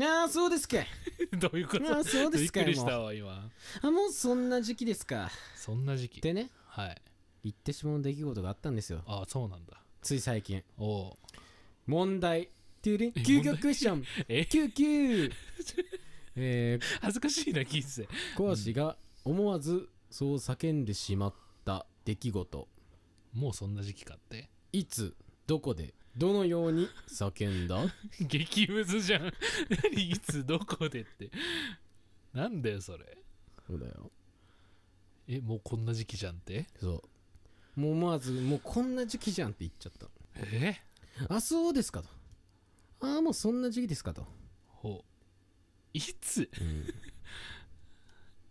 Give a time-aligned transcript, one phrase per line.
[0.00, 0.78] ああそうですか。
[1.38, 1.94] どういうこと？
[1.94, 3.50] ああそうですかびっくりしたわ今。
[3.82, 5.30] あもうそんな時期ですか。
[5.56, 6.20] そんな時期。
[6.20, 7.02] でねはい。
[7.44, 9.02] 言ってしまう出来事があったんですよ。
[9.06, 9.80] ああそうなんだ。
[10.02, 10.62] つい最近。
[10.78, 11.18] おお
[11.86, 12.48] 問題。
[12.82, 14.44] トゥルンえ究極クエスチョンえ？
[14.46, 15.32] キューキュー
[16.36, 18.08] えー、恥ずかしいな聞いてて。
[18.36, 21.34] 講師が思わずそう叫んでしまっ
[21.64, 22.68] た出来事。
[23.32, 24.50] もうそんな時期かって。
[24.72, 25.14] いつ
[25.46, 27.76] どこでどのように叫んだ？
[28.20, 29.32] 激ムズじゃん。
[29.82, 31.30] 何いつどこでって。
[32.32, 33.18] なんだよそれ。
[33.66, 34.10] そうだよ。
[35.26, 36.66] えもうこんな時期じゃんって？
[36.80, 37.02] そ
[37.76, 37.80] う。
[37.80, 40.06] もう思わずもうこんな時期じゃんって言っちゃった。
[40.52, 40.80] え？
[41.28, 42.08] あそうですかと。
[43.00, 44.26] ああもうそんな時期ですかと、
[44.66, 45.04] ほう。
[45.92, 46.48] いつ？
[46.60, 46.84] うん、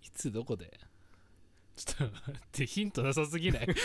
[0.02, 0.80] いつどこで？
[1.76, 3.68] ちょっと待ってヒントなさすぎない？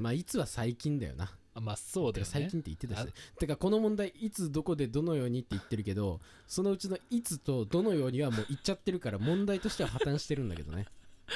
[0.00, 1.30] まあいつは最近だよな。
[1.52, 2.30] あまあそうだよね。
[2.30, 3.12] 最近って言ってたし。
[3.38, 10.86] てかこの問題いつどこでどのようにって言ってるけどそのうちのいつとどのようにはもう言っちゃってるから問題としては破綻してるんだけどね。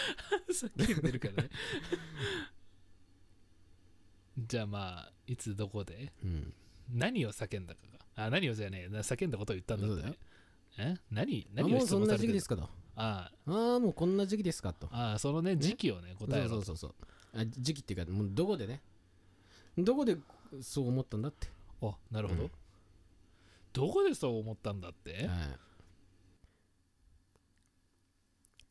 [0.51, 1.51] 叫んでるからね。
[4.39, 6.13] じゃあまあいつどこで？
[6.25, 6.53] うん。
[6.93, 7.81] 何を叫んだか
[8.17, 8.25] が？
[8.25, 8.89] あ何をじゃねえ。
[8.89, 9.95] な叫んだことを言ったんだって。
[9.95, 10.15] そうだよ。
[10.79, 10.97] え？
[11.11, 11.47] 何？
[11.51, 12.63] あ何をもうそんな時期ですかと。
[12.97, 13.75] ああ。
[13.77, 14.89] あもうこんな時期ですかと。
[14.91, 18.81] あああそのね時期をね答えろそうそうそうそうあ時期っていうかもうどこでね。
[19.77, 20.17] どこで
[20.63, 21.49] そう思ったんだって、
[21.83, 22.51] あなるほど、うん。
[23.73, 25.29] どこでそう思ったんだって、はい。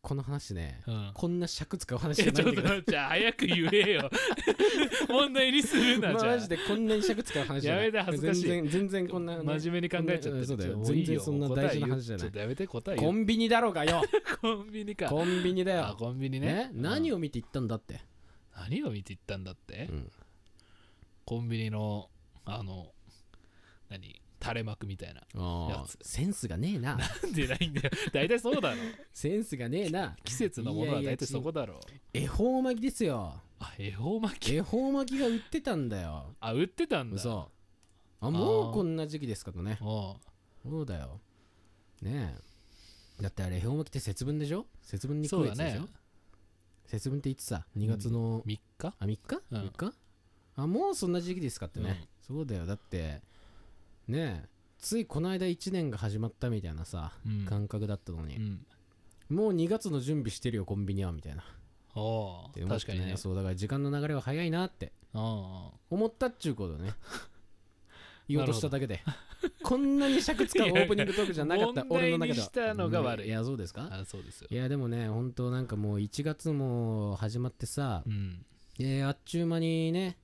[0.03, 1.11] この話ねうん。
[1.13, 2.81] こんな尺使う話じゃないんだけど。
[2.91, 4.09] じゃあ早く言えよ。
[5.07, 6.23] 問題にするなじゃあ。
[6.23, 7.85] まあマジでこんなに尺使う話じゃない。
[7.85, 8.41] やめて恥ずかしい。
[8.41, 10.83] 全然全然こんな、ね、真面目に考えちゃってそうだよ。
[10.83, 12.31] 全然そんな大事な話じゃない。
[12.33, 14.01] やめて答えコンビニだろうがよ。
[14.41, 15.07] コンビニか。
[15.07, 16.47] コンビニだあよコンビニね。
[16.47, 16.71] ね？
[16.73, 18.01] 何をを見て言ったんだって、
[18.55, 20.11] 何を見て行ったんだって、うん。
[21.25, 22.09] コンビニの
[22.45, 22.93] あの
[23.89, 25.21] 何垂れ幕みたいな
[25.69, 25.97] やつ。
[26.01, 26.97] センスがねえな。
[26.97, 27.89] なんでないんだよ。
[28.11, 28.77] 大体そうだろ。
[29.13, 30.17] センスがねえな。
[30.25, 31.79] 季節のものは大体そこだろ。
[32.13, 33.35] 恵方巻きですよ。
[33.59, 34.55] あ恵方巻き？
[34.55, 36.35] 恵方巻きが売ってたんだよ。
[36.41, 37.15] あ売ってたんだ。
[37.15, 37.49] 嘘。
[38.19, 39.77] あもうこんな時期ですかとね。
[39.79, 40.19] そ
[40.65, 41.21] うだよ。
[42.01, 42.35] ね
[43.19, 43.23] え。
[43.23, 44.65] だってあれ恵方巻きって節分でしょ？
[44.81, 45.87] 節分に食そううだやつでしょ、ね
[46.85, 48.61] 節分っていつさ2月の3日？
[48.79, 49.19] あ3日、
[49.51, 49.57] うん。
[49.59, 49.93] 3日？
[50.55, 52.65] あもうそんな時期ですかってね、そうだよ。
[52.65, 53.21] だって
[54.07, 57.45] ねえついこの間1年が始まったみたいなさ、うん。
[57.45, 58.65] 感覚だったのに、うん。
[59.29, 61.43] もう2月の準備してるよコンビニはみたいな。
[61.95, 63.17] おうって思って確かにね。
[63.17, 65.71] そうだから時間の流れは早いなってあ。
[65.89, 66.93] 思ったっちゅうことね
[68.27, 69.01] 言おうとしただけで。
[69.63, 71.85] こんなに尺使うオープニングトークじゃなかった。
[71.89, 72.45] 俺の中では。
[72.45, 73.25] したのが悪い。
[73.25, 73.31] うん。
[73.31, 73.89] いやそうですか？
[73.91, 74.47] あそうですよ。
[74.49, 78.03] いやでもね本当なんかもう1月も始まってさ。
[78.05, 78.45] う、ん。
[78.77, 80.17] であっちゅう間にね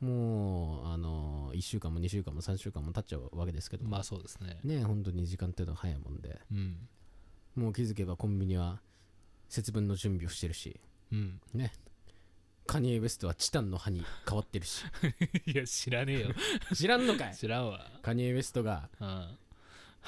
[0.00, 3.86] もうあの1週間も2週間も3週間も経っちゃうわけですけど。
[3.86, 4.60] まあそうですね。
[4.64, 6.40] ね本当に時間っていうのは早いもんで。
[6.52, 6.88] うん。
[7.54, 8.80] もう気づけばコンビニは
[9.48, 10.80] 節分の準備をしてるし。
[11.12, 11.40] うん。
[11.54, 11.72] ね
[12.70, 14.84] カニエ・ウェストはチタンの葉に変わってるし。
[15.44, 16.28] いや知らねえよ。
[16.72, 17.34] 知らんのかい？
[17.34, 17.90] 知らんわ。
[18.00, 19.38] カニエ・ウェストがうん。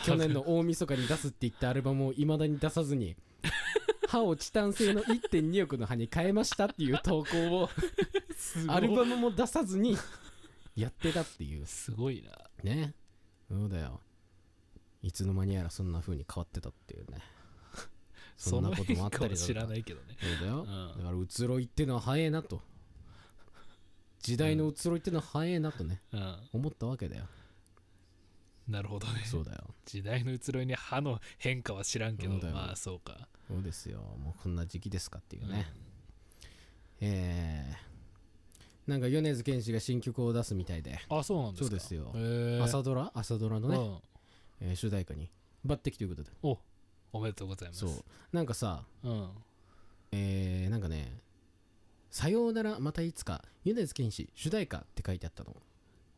[0.04, 3.16] 去年の大晦日に出すって言ったアルバムを未だに出さずに
[4.08, 7.70] 歯をチタン製の1.2億の歯に変えましたっていう投稿を
[8.68, 9.98] アルバムも出さずに
[10.76, 11.66] やってたっていう。
[11.66, 12.30] すごいな。
[12.62, 12.94] ね。
[13.50, 14.00] そうだよ。
[15.02, 17.18] いつの間にやらそんな風に変わってたっていうね
[18.36, 20.98] そんなこともあったり知らないけどねそうだよ、うん。
[20.98, 22.60] だから移ろいってのは早いなと。
[24.20, 26.36] 時代の移ろいってのは早いなとね、うん。
[26.52, 27.24] 思ったわけだよ。
[28.68, 29.22] なるほどね。
[29.24, 29.74] そうだよ。
[29.84, 33.28] 時代の移ろいに歯の変化は知らんけどまあそうか。
[33.48, 33.98] そうですよ。
[34.22, 35.66] もうこんな時期ですかっていうね、
[37.00, 41.70] えー、なんか米津玄師が新曲を出すみたいで、あそうなんですか。
[41.70, 42.62] そうですよ。
[42.62, 43.10] 朝ドラ？
[43.14, 43.98] 朝ドラのね、うん。
[44.60, 45.28] えー主題歌に
[45.66, 46.30] 抜擢ということで。
[46.44, 46.58] お
[47.12, 47.80] おめでとうございます。
[47.80, 48.04] そう。
[48.32, 49.28] なんかさうん。
[50.12, 51.18] えー、なんかね
[52.10, 55.56] 「さようならまたいつか米津玄師主題歌」って書いてあったの。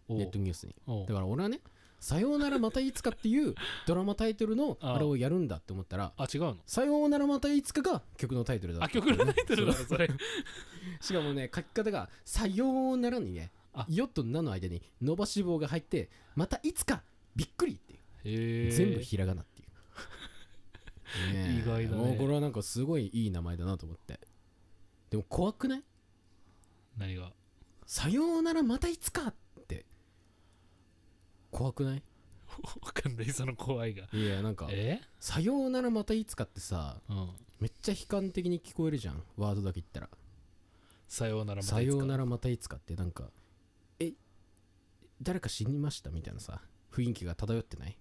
[0.08, 0.74] おネットニュースに。
[0.86, 1.60] おだから俺はね
[2.00, 3.54] 「さようならまたいつか」っていう
[3.86, 8.86] ドラマタイトルのあれをやるんだって思ったらあ違うの「さようならまたいつか」が曲のタイトルだった。
[8.86, 9.72] あ曲のタイトルだ。
[9.72, 10.08] ろそれ。
[11.00, 17.02] しかもね書き方が「さようなら」にねあ「よ」と「な」の間に伸ばし棒が入って「またいつか
[17.36, 17.92] びっくり」って
[18.28, 18.72] いう。
[18.72, 19.44] 全部ひらがな
[21.60, 21.96] 意外だね。
[21.96, 24.20] もうこれはなんかすごいいい名前だなと思って。
[25.10, 25.82] でも怖くない？
[26.98, 27.32] 何が？
[27.86, 29.34] さようならまたいつかっ
[29.68, 29.84] て。
[31.50, 32.02] 怖くない？
[32.82, 33.30] わかんない。
[33.30, 34.08] その怖いが。
[34.12, 35.00] いやなんかえ？
[35.20, 37.30] さようならまたいつかってさうん。
[37.60, 39.22] めっちゃ悲観的に聞こえるじゃん。
[39.36, 40.08] ワードだけ言ったら。
[41.06, 41.96] さようならまたさいつか。
[41.98, 43.30] ようならまたいつかってなんか
[44.00, 44.12] え？
[45.22, 46.10] 誰か死にました？
[46.10, 46.60] みたいなさ
[46.92, 47.96] 雰囲気が漂ってない？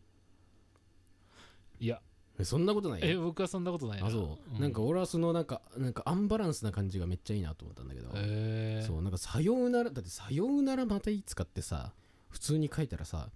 [1.79, 2.01] いや
[2.39, 3.01] えそんなことない？
[3.03, 4.07] え僕はそんなことないな。
[4.07, 11.93] あそう、うなんか俺はそのなんかなんかアンバランスな感じがめっちゃいいなと思ったんだけど、えー、そうなんかさようならだってさようならまたいつかってさ
[12.29, 13.29] 普通に書いたらさ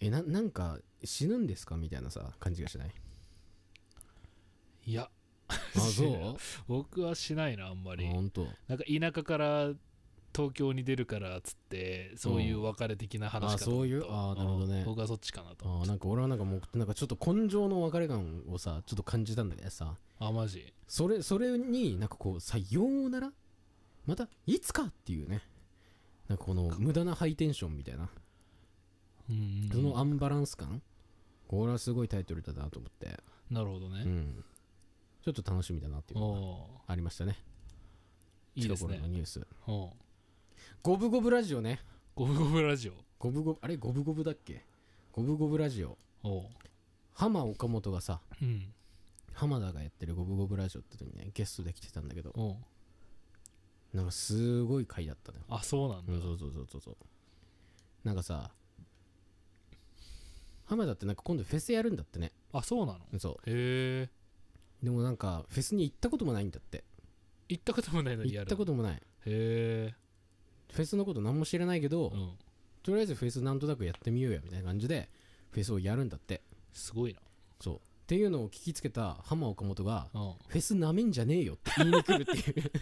[0.00, 2.90] えななんか死ぬんですかみたいなさ感じがしない？
[4.86, 5.08] いや。
[5.48, 6.36] あそう？
[6.68, 8.06] 僕はしないなあんまり。
[8.06, 9.72] 本当なんか田舎から
[10.34, 13.70] 東京に出るからっつってそういう別れ的な話かと。
[13.70, 14.04] 思ったあそういう？
[14.08, 14.78] あなるほどね。
[14.78, 15.64] うん僕はそっちかなと。
[15.64, 19.94] 思あなんか俺はなんかもうなんかちょっと根性の別れ感をさちょっと感じたんだけどさ。
[20.18, 20.72] あマジ？
[20.86, 23.32] それそれになんかこうさようなら
[24.06, 25.42] またいつかっていうね。
[26.28, 28.08] なんかこの無駄なハイテンションみたいな。
[29.28, 29.68] うんうんうん。
[29.70, 30.82] そのアンバランス感？
[31.48, 33.18] これはすごいタイトルだなと思って。
[33.50, 34.44] なるほどね、うん。
[35.24, 37.36] ちょっと楽しみだなっていうのがおありましたね。
[38.56, 38.98] ーいいですね。
[38.98, 39.44] のニュース。
[39.66, 39.90] おー
[40.82, 41.78] ゴブゴブラジオね。
[42.14, 42.92] ゴブゴブラジオ。
[43.18, 43.76] ゴブゴブあれ？
[43.76, 44.64] ゴブゴブだっけ？
[45.12, 45.98] ゴブゴブラジオ。
[46.22, 46.44] おー
[47.12, 48.72] 浜岡本がさうん。
[49.34, 56.96] 浜田がやってるゴブゴブラジオって時にねゲストで来てたんだけどおーなんかすごい回だったねあそうなんだ、うんそうそうそうそうそう。
[58.02, 58.50] なんかさ
[60.64, 62.32] 浜田ってなんか今度フェスやるんだってね。
[62.54, 63.18] あそうなの？
[63.18, 64.08] そへえ。
[64.82, 66.84] うでもなんかフェスに行ったこともないんだって。
[67.50, 68.94] 行ったこともないのに行ったこともない。
[68.94, 69.94] へえ
[70.72, 72.30] フェスのこと何も知らないけど、うん。
[72.82, 75.08] とりあえずフェスなんとなくやってみようやみたいな感じで
[75.50, 76.42] フェスをやるんだって。
[76.72, 77.16] すごい
[77.60, 77.76] そう。
[77.76, 80.32] っていうのを聞きつけた浜岡本がなうん。
[80.48, 82.72] フェスなめんじゃねえよって言いに来るっていう。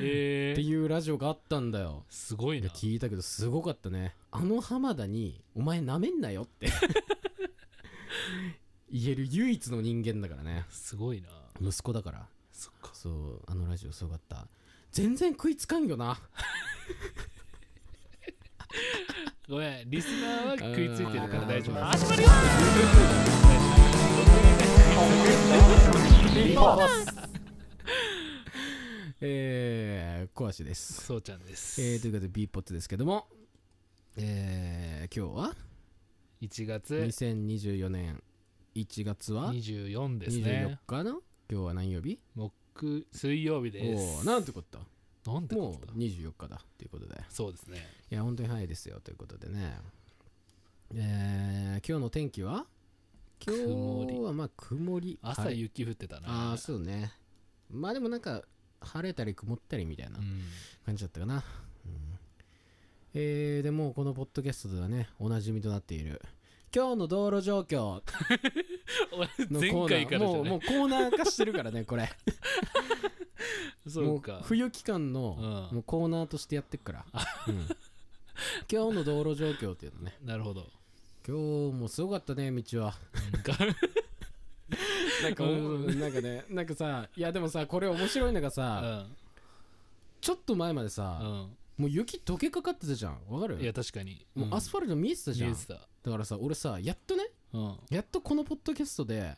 [0.00, 2.04] へ えっていうラジオがあったんだよ。
[2.08, 2.68] すごいな。
[2.68, 4.14] で聞いたけどすごかったね。
[4.30, 6.68] あの浜田に「お前なめんなよ」って。
[8.90, 10.66] 言える唯一の人間だからね。
[10.70, 11.28] すごいな。
[11.60, 12.28] 息子だから。
[12.52, 12.94] そっか。
[12.94, 14.46] そうあのラジオすごかった。
[14.92, 16.20] 全然食いつかんよな
[19.48, 22.28] ごめんリスナーは食いついてるから大丈夫始まるよ
[29.20, 31.04] えー、小足です。
[31.04, 33.26] そうちゃんです、えー、ということで B ポッツですけども
[34.16, 35.54] えー、今日は
[36.42, 36.94] ？1月。
[36.94, 38.22] 2024年。
[38.74, 41.22] 1月は？24です24ね日の？
[41.50, 42.18] 今日は何曜日？
[42.34, 44.78] 木水曜日でおおすなんてこった？
[45.26, 47.20] なんでもう24日だっていうことで。
[47.28, 47.78] そうですね。
[48.10, 49.78] いや本当に早いですよということでね。
[50.94, 52.66] えー、今日の天気は？
[53.46, 53.54] 今
[54.06, 56.50] 日はまあ曇り朝雪降ってたな。
[56.50, 57.12] ああそうね。
[57.70, 58.42] まあでもなんか
[58.80, 60.42] 晴れたり曇ったりみたいなうん。
[60.84, 61.42] 感じだったかな、うん。
[63.14, 66.20] えー、でもうこのポッドキャストではねおなじみとなっている
[66.74, 68.02] 今日の道路状況。
[69.48, 70.18] の前コーナー。
[70.18, 72.10] もうもうコーナー化してるからねこれ。
[73.86, 74.40] そうか。
[74.42, 75.36] 冬期間の、
[75.70, 75.76] うん。
[75.76, 77.04] もうコーナーとしてやってっから、
[77.46, 77.68] うん。
[78.68, 80.18] 今日の道路状況っていうのね。
[80.24, 80.66] なるほど。
[81.24, 82.94] 今日もすごかったね道は。
[85.22, 86.00] なんか、うん。
[86.00, 89.16] なんかねなんかさいやでもさこれ面白いのがうさ、ん。
[90.20, 91.20] ちょっと前までさ、
[91.76, 93.18] もう雪溶けかかってたじゃん。
[93.28, 93.56] わかる？
[93.56, 94.26] うんいや確かに。
[94.34, 95.74] もうアスファルト見えてたじゃん、見えてた。
[95.74, 97.76] だからさ俺さやっとねうん。
[97.90, 99.36] やっとこのポッドキャストで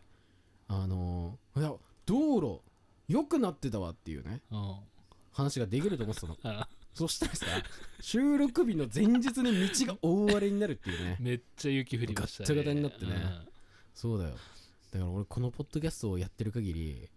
[0.68, 1.72] あのーいや
[2.06, 2.60] 道路
[3.08, 4.74] 良くなってたわっていうねうん。
[5.32, 6.36] 話ができると思ってたの。
[6.44, 7.46] あそしたらさ
[8.00, 11.16] 収録日の前日に道が大荒れになるっていうね。
[11.20, 12.46] めっちゃ雪降りましたね。
[12.48, 13.46] ガッタガタになってね。
[13.94, 14.30] そうだよ。
[14.30, 14.36] だ
[15.00, 17.08] から俺このポッドキャストをやってる限り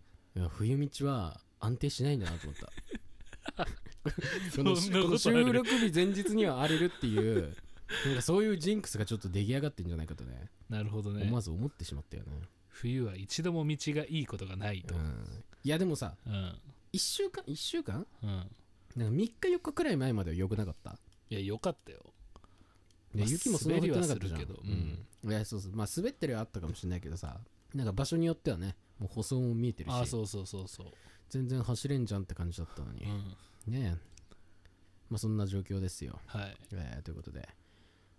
[0.49, 2.69] 冬道は安定しないんだなと思った
[4.53, 5.03] そんなことある？
[5.03, 7.55] この収録日前日には荒れるっていう
[8.05, 10.49] なんかそういうジンクスがちょっと出来上がってんじゃないかとね。
[10.69, 11.23] うんなるほどね。
[11.23, 12.29] 思わず思ってしまったよね、
[12.67, 14.93] 冬は一度も道がいいことがないと。
[14.95, 16.33] うん、いやでもさうん。
[16.93, 18.05] 1週間1週間？
[18.23, 18.29] うん。
[18.29, 18.53] なんか
[18.95, 20.99] 3日4日くらい前までは良くなかった？
[21.31, 22.03] いやよかったよ。
[23.13, 24.41] でまあ雪もそんな降ってなかったじゃん。
[24.41, 25.71] うん、いやそうそう。
[25.73, 27.39] まあ滑ってるはあったかもしれないけどさ
[27.73, 29.93] なんか場所によってはねもう舗装も見えてるし。
[29.93, 30.87] あそうそうそうそう
[31.29, 33.05] 全然走れんじゃんって感じだったのに、
[33.67, 33.73] うん。
[33.73, 33.97] ねえ。
[35.09, 36.57] まあそんな状況ですよ、はい。
[36.73, 37.47] えーということで。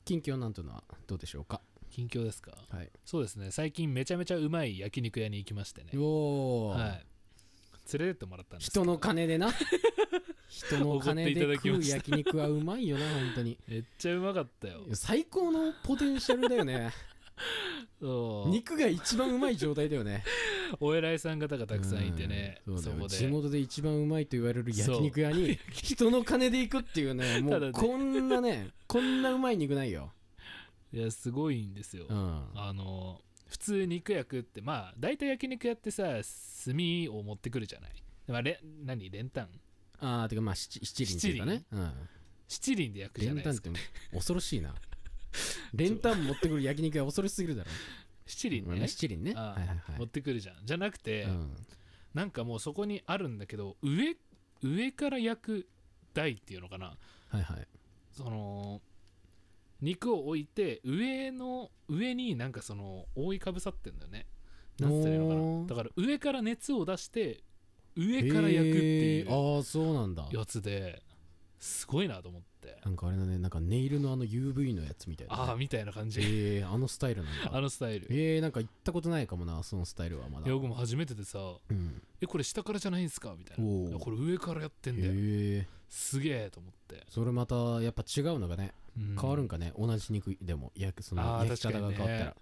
[0.04, 1.60] 近況なんていうのはどうでしょうか？
[1.90, 2.52] 近況ですか？
[2.70, 2.90] はい。
[3.04, 3.50] そうですね。
[3.50, 5.90] 最近めちゃめちゃうまい焼肉屋に行きましてね。
[5.96, 7.06] おお、はい。
[7.98, 8.84] 連れてってもらったんですけど。
[8.84, 9.52] 人の金でな。
[10.48, 13.56] 人の金で食う焼肉はうまいよな本当に。
[13.68, 14.84] めっちゃうまかったよ。
[14.94, 16.92] 最高のポテンシャルだよね。
[18.00, 18.50] そう。
[18.50, 20.24] 肉が一番うまい状態だよね
[20.80, 23.16] お偉いさん方がたくさんいてねうんそこで。
[23.16, 30.12] 地元で一番うまいと言われる焼肉屋に 人の金で行くっていうね もうこんなねこんなうまい肉ないよ、
[30.92, 32.06] いやすごいんですよ。
[32.08, 36.02] うん、あの普通肉焼くってまあ大体焼肉屋ってさ
[36.64, 36.74] 炭
[37.10, 37.90] を持ってくるじゃない。
[38.26, 39.48] まあ、れ何練炭？
[39.98, 41.92] ああてかまあ七七輪っていうかね、うん、
[42.48, 43.70] 七輪で焼くじゃないですか。
[43.70, 43.80] て
[44.12, 44.74] 恐ろしいな。
[45.72, 47.70] 練炭持ってくる焼肉は恐ろしすぎるだろ
[48.30, 48.76] 七輪ね。
[48.78, 49.34] まあ七輪ね。
[49.36, 49.98] あはいはいはい。
[49.98, 50.56] 持ってくるじゃん。
[50.64, 51.56] じゃなくて、うん。
[52.14, 54.16] なんかもうそこにあるんだけど上
[54.62, 55.68] 上から焼く
[56.12, 56.96] 台っていうのかな。
[57.28, 57.68] はいはい。
[58.12, 58.80] その
[59.80, 64.26] 肉を置いて上の上になんかその覆いかぶさってんだよね。
[64.78, 65.66] なんつったらいいのかな。
[65.66, 67.42] だから上から熱を出して
[67.96, 70.28] 上から焼くっていうああそうなんだ。
[70.32, 71.02] やつで
[71.58, 72.48] すごいなと思って
[72.84, 76.20] なんかあれだねなんかネイルのあの UV のやつみたいなね、ああみたいな感じ。
[76.20, 77.50] えー、あのスタイルなんだ。
[77.56, 78.06] あのスタイル。
[78.10, 80.46] えー、なんか行ったことないかもなそのスタイルはまだ。
[80.46, 82.02] いや僕も初めてでさうん。
[82.20, 83.98] えこれ下からじゃないんすかみたいな。
[83.98, 85.12] これ上からやってへんだよ。
[85.14, 89.16] えすげえと思って、それまたやっぱ違うのがねうん。
[89.20, 92.36] 変わるんかね、同じ肉でも焼くその焼き方が変わったら、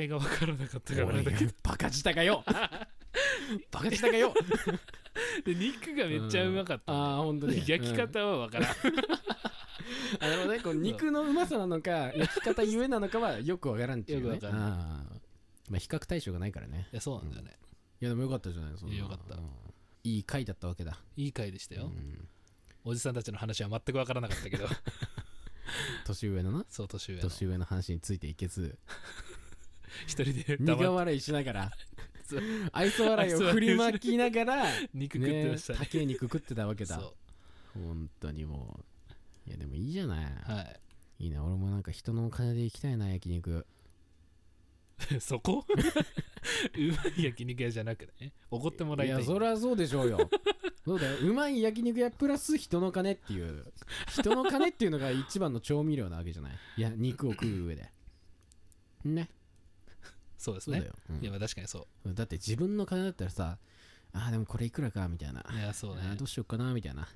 [0.00, 1.52] 違いが分からなかったからだけど。
[1.62, 2.44] バカ舌がよ。
[3.70, 4.34] バカ舌がよ
[5.44, 6.92] で肉がめっちゃうまかった。
[6.92, 7.62] ね、ああ本当に。
[7.66, 8.70] 焼き方は分からん、
[10.20, 14.34] あなるほどねこう肉のうまさなのか焼き方ゆえなのかはよくわからんっていうね。
[14.34, 14.60] よくわかん。
[14.60, 15.20] ないあー
[15.70, 16.88] まあ比較対象がないからね。
[16.92, 17.58] いやそうなんだよね、
[18.00, 19.34] いやでもよかったじゃないそいやよかった。
[19.34, 19.50] うん。
[20.04, 21.00] いい回だったわけだ。
[21.16, 22.28] いい回でしたよ、うん。
[22.84, 24.68] おじさんたちの話は全く分からなかったけど。
[26.04, 26.64] 年上のな。
[26.68, 27.22] そう年上の。
[27.22, 28.78] 年上の話についていけず。
[30.06, 31.72] 一人で苦笑いしながら
[32.72, 35.78] 愛想笑いを振りまきながら 肉食ってねましたね。
[35.80, 36.96] 高い肉食ってたわけだ。
[36.96, 37.14] そ
[37.74, 38.84] 本当にも
[39.46, 39.50] う。
[39.50, 40.24] いやでもいいじゃない。
[40.24, 41.24] うはい。
[41.24, 41.44] いいな。
[41.44, 43.66] 俺もなんか人のお金で行きたいな焼肉。
[45.20, 45.64] そこ？
[45.68, 48.32] うまい焼肉屋じゃなくね。
[48.50, 49.10] 怒ってもらいい。
[49.10, 50.30] たいやそりゃそうでしょうよ。
[50.84, 51.18] そうだよ。
[51.18, 53.64] うまい焼肉屋プラス人の金っていう。
[54.08, 56.52] 人の金っていうのが一番の調味料なわけじゃない。
[56.76, 57.90] いや肉を食う上で。
[59.04, 59.30] ね
[60.38, 60.78] そうですね。
[60.78, 61.22] そうだよ、うん。
[61.22, 63.58] いやまあ確かにそだって自分の金だったらさ
[64.12, 65.44] あーでもこれいくらかみたいな。
[65.50, 66.02] ういやそうね。
[66.04, 67.08] あーどうしようかなみたいな。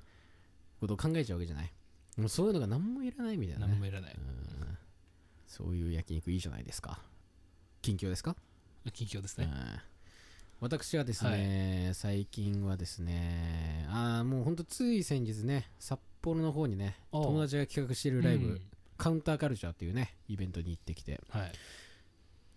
[0.79, 1.71] ことを考えちゃうわけじゃない。
[2.17, 4.15] もうそういうのが何もいらないみたいな、ね、何もいらない。
[4.15, 4.77] うん。
[5.47, 6.99] そういう焼肉いいじゃないですか。
[7.81, 8.35] 近況ですか、
[8.93, 9.45] 近況ですね。
[9.45, 9.79] うん。
[10.59, 17.25] 私はですね、最近はですねああもうほんとつい先日ね札幌の方にねおう。
[17.25, 18.61] 友達が企画しているライブ、うん。
[18.97, 21.21] カウンターカルチャーっていうねイベントに行ってきて。
[21.29, 21.51] はい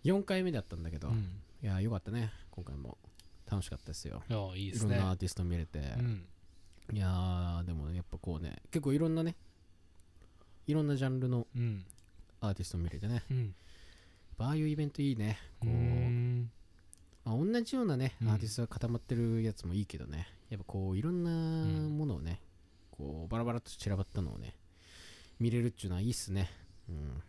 [0.05, 1.29] 4回目だったんだけど、いうん。
[1.61, 2.31] やーよかったね。
[2.51, 2.97] 今回も。
[3.49, 4.23] 楽しかったですよ。
[4.29, 4.95] いやいいでいすね。
[4.95, 6.25] ろんなアーティスト見れて、うん。
[6.93, 9.35] いやーでもやっぱこうね結構いろんなね
[10.67, 11.85] いろんなジャンルのうん。
[12.41, 13.23] アーティスト見れてね。
[13.29, 13.55] うん。
[14.39, 15.37] ああいうイベントいいね。
[15.59, 16.51] こうう、ん。
[17.23, 18.29] まあ、同じようなねうん。
[18.29, 20.27] アーティストが固まってるやつもいいけどね。
[20.49, 21.29] やっぱこういろんな
[21.89, 22.39] ものをね、
[22.91, 24.55] こうバラバラっと散らばったのをね
[25.39, 26.49] 見れるっていうのはいいっすね。
[26.89, 27.21] うん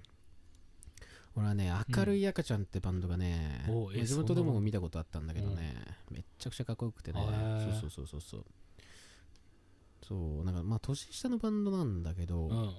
[1.37, 5.75] 俺はね明るい赤ちゃんってバンドがね、おうえまあ地元でも見たことあったんだけどね、
[6.11, 7.21] めっちゃくちゃかっこよくてね。
[7.79, 8.45] そうそうそうそうそう。
[10.03, 12.75] そうなんかまあ年下のバンドなんだけど、いうん。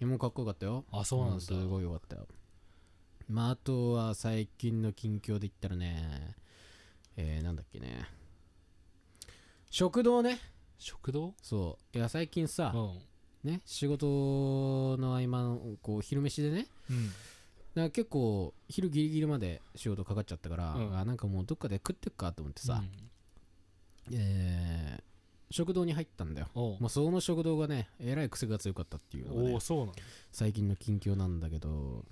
[0.00, 0.84] やもうかっこよかったよ。
[0.90, 1.40] あそうなんだ。
[1.40, 2.26] すごいよかったよ。
[3.28, 6.34] まああとは最近の近況で言ったらね
[7.16, 8.06] えー、なんだっけね。
[9.70, 10.38] 食堂ね。
[10.78, 11.34] 食堂？
[11.42, 11.98] そう。
[11.98, 13.50] いや最近さ、うん。
[13.50, 17.10] ね仕事の合間のこう昼飯でねうん
[17.74, 20.98] なんか結構昼ギリギリまで仕事かかっちゃったから、うん。
[20.98, 22.82] あなんかもうどっかで食ってくかと思ってさ、
[24.08, 24.14] うん。
[24.14, 25.02] えー
[25.52, 26.78] 食堂に入ったんだよ。
[26.80, 29.92] まあその食堂がねえらい癖が強かったっていうのがね
[30.32, 32.04] 最近の近況なんだけど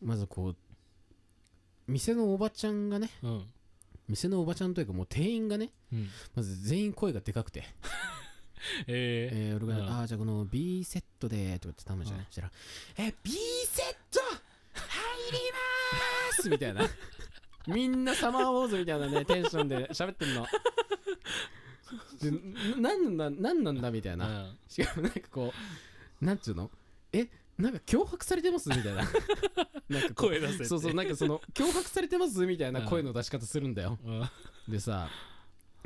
[0.00, 0.56] まずこう
[1.88, 3.44] 店のおばちゃんがねうん。
[4.08, 6.08] 店のおばちゃんというかもう店員がねうん。
[6.34, 7.64] まず全員声がでかくて、
[8.86, 9.90] ええー、俺が、うん。
[9.90, 12.52] ああじゃあこの B セットでとかって頼むじゃない、うしたら
[12.98, 14.23] え B セット
[15.34, 16.82] まーすみたいな。
[17.66, 20.46] みんなサマーウォーズみたいなねテンションで喋ってんの。
[22.20, 22.30] で
[22.80, 24.58] なんなんだなんなんだみたいーな、うん。
[24.68, 25.52] しかもなんかこ
[26.20, 26.70] うなんつうの？
[27.12, 29.04] えなんか脅迫されてますみたいな。
[29.88, 32.86] なんか声出せそうそうなんかその脅迫されてますみたいなうん。
[32.86, 34.28] 声の出し方するんだよ、うん。
[34.68, 35.08] でさ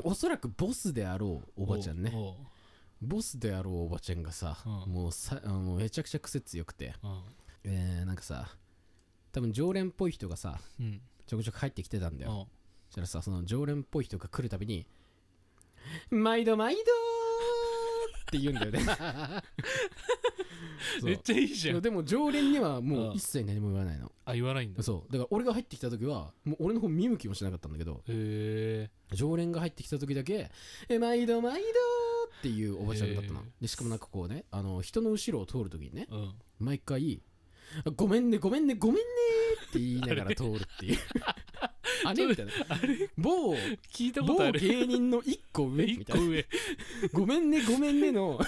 [0.03, 2.13] おそらくボスであろうおばちゃんね。
[3.01, 4.93] ボスであろうおばちゃんがさ、うん。
[4.93, 7.23] もうさあのめちゃくちゃ癖強くて、おう
[7.65, 8.49] えー、なんかさ
[9.33, 11.01] 多分常連っぽい人がさうん。
[11.27, 12.49] ちょくちょく入ってきてたんだよ。
[12.89, 14.87] そしたらさその常連っぽい人が来るたびに
[16.11, 16.85] 「毎度毎度!」っ
[18.31, 18.81] て言うんだよね。
[21.03, 21.83] めっちゃいいじゃん。
[21.83, 23.15] でも常連にはもううん。
[23.15, 24.11] 一切何も言わないの。
[24.25, 24.83] あ言わないんだ。
[24.83, 25.13] そう。
[25.13, 30.51] だから俺が入ってきた時はもう俺の方見向きもしなかったんだけどへえ常連が入ってきた時だけ
[30.89, 31.69] 「え毎度毎度!」
[32.39, 33.43] っていうおばちゃんだったの。
[33.61, 36.35] でしかもなんかこうねあの人の後ろを通る時にねうん。
[36.59, 37.23] 毎回
[37.97, 39.03] 「ごめんねごめんねごめんね」
[39.69, 40.99] って言いながら通るっていう。
[42.05, 42.27] あれ？
[42.27, 42.53] みたいな。
[42.69, 43.11] あれ？
[43.17, 43.55] 某
[43.93, 45.85] 聞いたことあ某る芸人の 一個上？
[45.87, 46.23] みたいな。
[46.23, 46.47] 一個上
[47.13, 48.41] 「ごめんねごめんね」の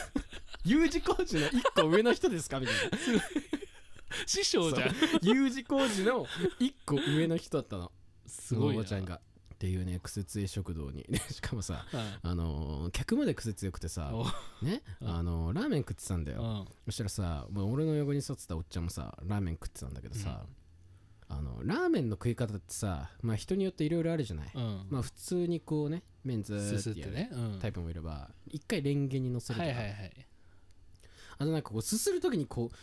[0.65, 2.61] U 字工事の一個上の人ですか？
[2.61, 2.91] みたいな。
[4.27, 4.95] 師匠じゃん。
[5.23, 6.27] U 字工事の
[6.59, 7.93] 1個上の人だったの。
[8.27, 8.81] すごいな。
[8.81, 9.21] おばちゃんが
[9.61, 11.05] っていうね苦節食堂に。
[11.11, 14.25] で しかもさうんあのー客まで癖強くてさお。
[14.65, 15.09] ね うん。
[15.09, 16.43] あのーラーメン食ってたんだよ。
[16.43, 16.75] うん。
[16.87, 20.47] そしたらさもう俺の横に座ってたおっちゃんもさラーメン食ってたんだけどさ、
[21.29, 24.87] あのラーメンの食い方ってさまあ人によっていろいろあるじゃない、うん。
[24.89, 30.27] まあ普通にこうね麺ずすすーっっててね、うん、タイプもいれば一回レンゲに乗せるとか、はいはいはい
[31.41, 32.77] あとなんかこうすするときにこう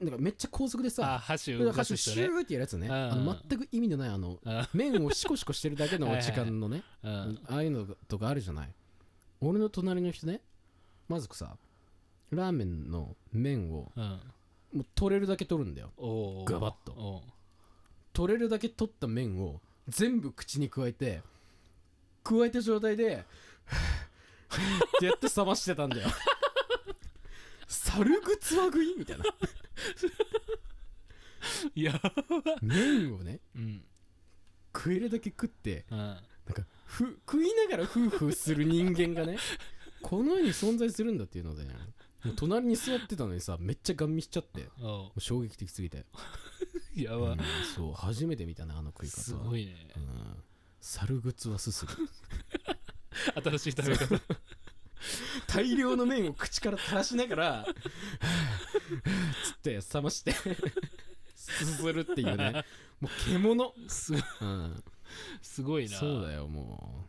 [0.00, 2.86] なんかめっちゃ高速であさ箸を動かすシューってやるやつね。
[2.88, 2.92] うん。
[2.92, 4.66] あの全く意味のないあのうん。
[4.74, 7.38] 麺をシコシコしてるだけの 時間のねうん。
[7.48, 8.74] ああいうのとかあるじゃない？
[9.40, 10.40] 俺の隣の人ね
[11.08, 11.56] まずさ
[12.30, 14.20] ラーメンの麺をうん。
[14.74, 15.92] もう取れるだけ取るんだよ。
[16.46, 16.92] ガバッと。
[16.92, 17.22] お
[18.12, 21.22] 取れるだけ取った麺を全部口に加えて
[22.24, 24.58] 加えた状態でっ
[25.00, 26.08] てやって冷ましてたんだよ
[27.66, 29.24] 猿ぐつわ食いみたいな。
[31.74, 32.12] ー やば。
[32.62, 33.84] 麺をねうん。
[34.74, 35.98] 食えるだけ食ってうん。
[35.98, 36.18] なん
[36.52, 39.38] かふ食いながらフーフーする人間がね
[40.02, 41.74] この世に存在するんだっていうのでね
[42.24, 44.68] もう隣に座ってたのにさめっちゃガン見しちゃって
[45.18, 46.04] 衝撃的すぎて、う
[47.00, 47.32] やば。
[47.32, 47.38] うん
[47.74, 49.16] そう初めて見たなあの食い方。
[49.16, 49.92] はすごいね。
[49.96, 50.42] うん。
[50.80, 51.92] 猿ぐつはすする。
[53.34, 54.20] 新しい食べ方
[55.46, 57.66] 大量の麺を口から垂らしながら
[59.44, 60.32] つって冷まして
[61.34, 62.64] すするっていうね。
[63.00, 64.84] もう獣、すうん、
[65.42, 65.98] すごいな。
[65.98, 67.06] そうだよも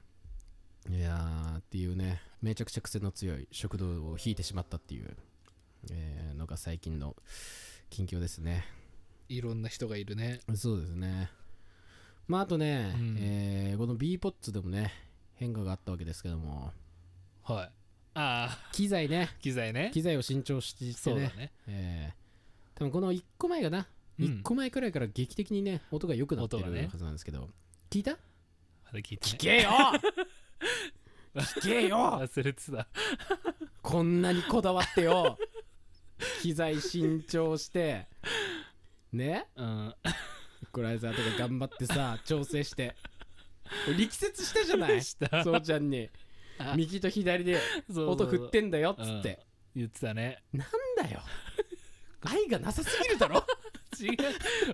[0.90, 0.94] う。
[0.96, 2.22] いやーっていうね。
[2.42, 5.18] めちゃくちゃ癖の強い食堂を引いてしまったっていう、
[5.92, 7.16] えーのが最近の
[7.90, 8.66] 近況ですね。
[9.28, 10.42] いろんな人がいるね。
[10.56, 11.32] そうですね。
[12.28, 13.18] まああとね、うん。
[13.20, 14.94] えーこの B ポッツでもね
[15.36, 16.74] 変化があったわけですけども。
[17.44, 17.72] はい
[18.20, 19.30] ああ機材ね。
[19.42, 19.92] 機材ね。
[19.94, 20.94] 機材を新調してね。
[20.94, 21.52] そうだね。
[21.68, 22.80] えー。
[22.80, 23.88] 多分この1個前がな、
[24.20, 24.26] うん。
[24.26, 27.48] 1個前くらいから劇的にね音が良くなってるはずなんですけど、
[27.92, 28.18] 聞いた？
[28.94, 29.70] 聞いてねけよ！
[31.36, 31.98] 聞けよ！
[32.22, 32.88] 忘れてた。
[33.84, 35.38] こんなにこだわってよ！
[36.42, 38.08] 機材新調して。
[39.14, 39.46] ね？
[39.56, 39.96] うん。
[40.64, 42.96] イコライザーとか頑張ってさ調整して。
[43.98, 45.02] 力説したじゃない？
[45.44, 46.10] そうちゃんに。
[46.10, 46.27] あ
[46.76, 47.60] 右と左で
[47.96, 49.46] 音振ってんだよっつって。
[49.76, 50.42] 言ってたね。
[50.54, 51.22] なんだよ。
[52.22, 53.44] 愛がなさすぎるだろ？
[54.00, 54.18] 違う。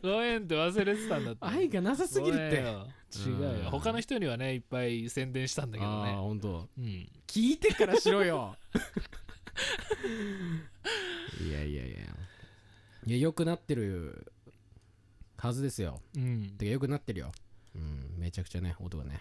[0.01, 1.39] ごめんって忘れてたんだって。
[1.41, 2.55] 愛がなさすぎるって。
[2.57, 3.63] 違ううん。
[3.65, 6.69] よ他の人にはねいっぱい宣伝したんだけどああね本当。
[6.77, 7.09] うん。
[7.27, 8.55] 聞いてからしろよ。
[11.41, 11.97] いやいやいや。
[13.05, 14.31] いや良くなってる
[15.37, 16.01] はずですよ。
[16.15, 16.55] うん。
[16.57, 17.31] てか良くなってるよ。
[17.75, 19.19] うんめちゃくちゃね音がね。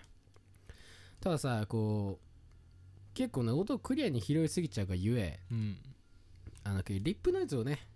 [1.21, 2.27] たださこう
[3.15, 5.77] 結構ね音をクリアに拾いすぎちゃうがゆえうん。
[6.65, 7.87] あのリップノイズをね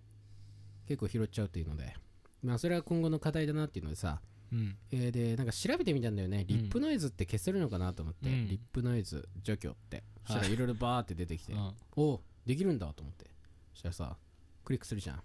[0.87, 1.95] 結構拾っちゃうっていうので
[2.43, 4.19] まあそれは今後の課題だなっていうのでさ
[4.51, 4.77] うん。
[4.91, 6.47] えーでなんか調べてみたんだよね、ん。
[6.47, 8.47] リップノイズって消せるのかなと思って、うん。
[8.47, 10.03] リップノイズ除去って。
[10.25, 10.53] そしたらはい。
[10.53, 11.73] いろいろバーって出てきて、うん。
[11.95, 13.25] おできるんだと思って。
[13.73, 14.17] そしたらさ
[14.63, 15.21] クリックするじゃん。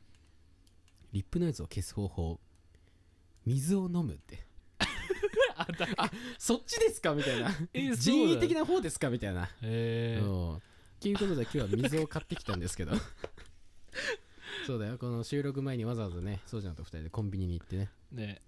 [1.13, 2.41] リップノイズを消す方法
[3.45, 4.42] 水を飲むって
[5.57, 5.87] あだ
[6.39, 7.15] そっちですか？
[7.15, 7.51] みたいな。
[7.75, 9.11] え人為的なな方ですか？
[9.11, 9.45] みたいな。
[9.45, 10.21] へえ。
[10.23, 10.57] うん。
[10.57, 10.61] っ
[11.01, 12.93] ていうことで今日は水を買ってきたんですけど。
[14.67, 14.99] そうだよ。
[14.99, 17.91] この収録前にわざわざねそうちゃんと2人でコンビニに行ってね。
[18.13, 18.43] ね。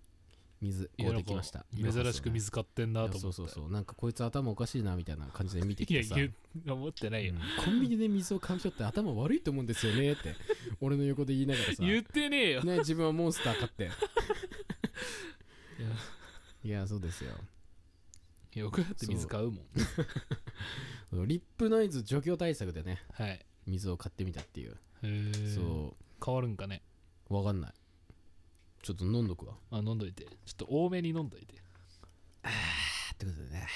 [0.60, 1.66] 水買うてきました。
[1.76, 3.20] 珍しく水買ってんなと思って。
[3.20, 3.70] そうそうそう。
[3.70, 10.34] なんかこいつ頭おかしいなみたいな感じで見てきいやてさ言う思ってないようんコンビニで水を買う人って頭悪いと思うんですよねって
[10.80, 13.92] 俺の横で言いながらさ言ってねえよね自分はモンスター買っていや
[16.64, 17.32] いやそうですよ。
[18.54, 19.66] よくだって水買うもん。
[21.28, 23.44] リップノイズ除去対策でねはい。
[23.66, 26.82] 水を買ってみたっていう、へえそ変わるんかね？
[27.28, 27.72] うわかんない。
[28.82, 29.58] ちょっと飲んどくわ。
[29.70, 30.24] あ飲んどいて。
[30.24, 31.54] ちょっと多めに飲んどいて。
[31.54, 33.68] ってことでね。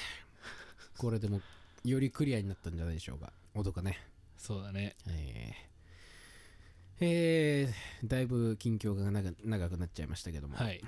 [0.96, 1.40] これでも
[1.84, 3.32] よりクリアになったんじゃないでしょうか。
[3.54, 3.98] 音がね。
[4.38, 4.96] そうだね。
[5.08, 6.96] えー。
[7.00, 8.08] えー。
[8.08, 10.82] だいぶ近況が長長くなっちゃいましたけども、はい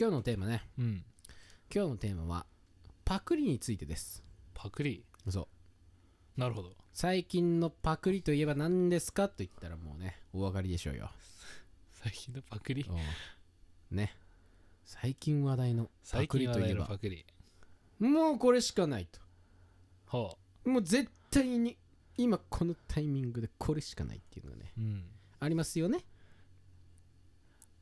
[0.00, 0.62] 今日のテーマね。
[0.78, 1.04] うん。
[1.70, 2.46] 今日のテーマは
[3.04, 4.24] パクリについてです。
[4.54, 5.04] パクリ。
[5.28, 5.46] そ
[6.36, 6.40] う。
[6.40, 6.72] なるほど。
[6.94, 11.10] 最近のパクリといえば何ですかと言ったらもうねお分かりでしょうよ。
[12.02, 12.86] 最近のパクリ？
[12.88, 13.96] うん。
[13.98, 14.16] ね。
[14.86, 16.86] 最近話題のパ最クリといえば。
[16.86, 17.26] パクリ。
[17.98, 19.06] もうこれしかない
[20.08, 20.16] と。
[20.16, 20.34] は
[20.64, 21.76] もう絶対に
[22.16, 25.04] 今このタイミングでこれしかないっていうのがねあうん。
[25.40, 26.06] ありますよね。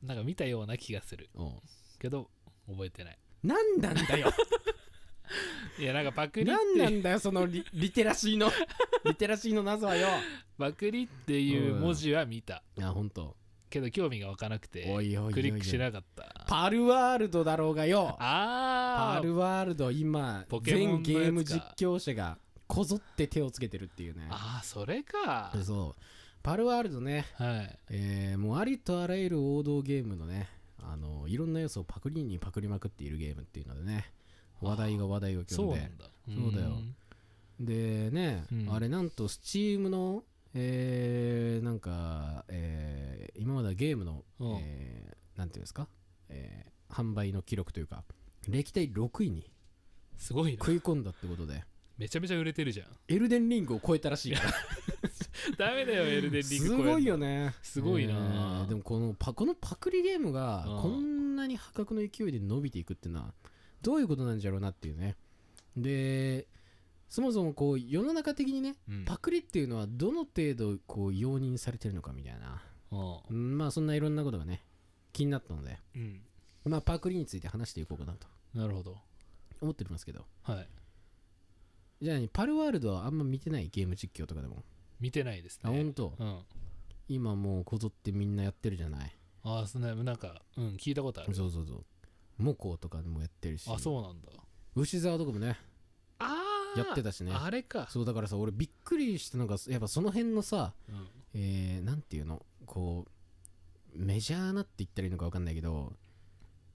[0.02, 1.30] なんか見たような気がする。
[1.36, 1.52] うん
[1.98, 2.30] けど
[2.68, 3.18] 覚えてない。
[3.42, 4.32] 何なんだよ。
[5.78, 8.50] いやなんかパクリって何なんだよそのリリテラシーの
[9.04, 10.08] リテラシーの謎はよ。
[10.58, 12.62] パクリっていう文字は見た。
[12.80, 13.36] あ本当
[13.70, 15.34] けど興味が湧かなくておいおいおいおい。
[15.34, 16.46] クリックしなかった。
[16.48, 18.16] パルワールドだろうがよ。
[18.18, 21.20] ああパルワールド今ポケモン全のやつか。
[21.20, 24.26] ゲーム実況者がこぞって手をつけてるっていうね。
[24.30, 25.52] ああそれか。
[25.62, 26.02] そう。
[26.42, 27.26] パルワールドね。
[27.34, 27.78] はい。
[27.90, 30.48] えーもうありとあらゆる王道ゲームのね
[30.82, 34.12] あのいろんな要素をパクリにパクりまくっているゲームっていうのでね
[34.60, 35.80] 話題が話題を呼んで。
[35.80, 36.04] なんだ。
[36.28, 36.70] そうだよ。
[36.70, 36.94] ん
[37.60, 38.72] でね、うん。
[38.72, 44.56] あれなんと Steam のえー、なんか、えー今まではゲームの、うん。
[44.60, 45.88] えーなんていうんですか、
[46.28, 48.02] えー販売の記録というか
[48.48, 49.52] 歴代6位に
[50.16, 50.58] すごいな。
[50.58, 51.64] 食い込んだってことで。
[51.98, 52.86] めちゃめちゃ売れてるじゃん。
[53.08, 54.52] エルデンリングを超えたらしいから
[55.58, 57.54] ダメだよエルデンリングすごいよね。
[57.62, 58.14] すごいな。
[58.14, 63.34] えーでもこのパこのパクリゲームがうんこんなに破格の勢いで伸びていくっていうのは
[63.82, 65.16] どういうことなんじゃろうなっていうね。
[65.76, 66.48] で
[67.08, 69.04] そもそもこう世の中的にねうん。
[69.04, 72.62] パクリっていうのはどの程度こう容認されてるのかみたいな。
[72.90, 74.64] ううんまあそんないろんなことがね
[75.12, 76.20] 気になったのでん。
[76.64, 78.26] まあパクリについて話していこうかなと。
[78.54, 78.98] なるほど。
[79.60, 80.26] 思っておりますけど。
[80.42, 80.68] はい。
[82.00, 84.62] じゃあ、パルワールドはあんま見てないゲーム実況とかでも
[85.00, 86.14] 見てないですあね本当？
[86.18, 86.38] うん。
[87.08, 89.16] 今もうこぞってみんなやってるじゃない？
[89.44, 91.34] ああそんななんかうん聞いたことある。
[91.34, 91.84] そうそうそう。
[92.36, 93.70] モコとかでもやってるし。
[93.70, 94.28] あそうなんだ。
[94.74, 95.56] 牛沢とかもね
[96.18, 96.42] あ
[96.76, 97.32] あやってたしね。
[97.34, 97.86] あれか。
[97.88, 101.06] そうだからさ俺びっくりしたのがやっぱその辺のさうん。
[101.34, 102.44] えー、なんていうの？
[102.66, 103.06] こ
[103.96, 105.94] うメジャーなって言ったらいいのか分かんないけど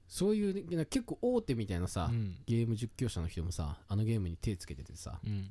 [0.08, 2.38] そういうね結構大手みたいなさ、うん。
[2.48, 5.50] ゲーム実況者の人もさあのゲームに手つけててさうん。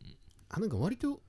[0.49, 1.21] あなんか割と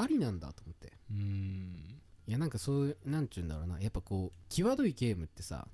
[0.00, 0.92] ありなんだと思って。
[1.10, 2.00] うん。
[2.26, 3.80] いやなんかそういうなんちゅうんだろうな。
[3.80, 5.66] やっぱこう際どいゲームってさ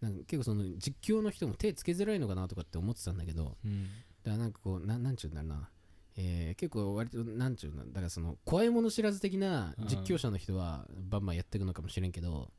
[0.00, 3.84] なんか結構その実況の人も手つけづらいのかなとかって思ってたんだけどうん。
[4.22, 5.68] だからなんかこうななんちゅうんだろうな。
[6.16, 12.50] えー結構割となんちゅうのだからその怖いもの知らず的な実況者の人はバンバンやっていくのかもしれんけど、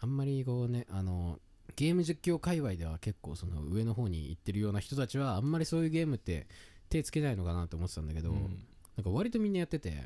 [0.00, 1.38] あんまりこうねあの
[1.76, 6.46] ゲーム実況界隈では結構その上の方に行ってるような人たちはあんまりそういうゲームって
[6.90, 8.64] 手つけないのかなと思ってたんだけど、うん。
[8.96, 10.04] なんか割とみんなやってて、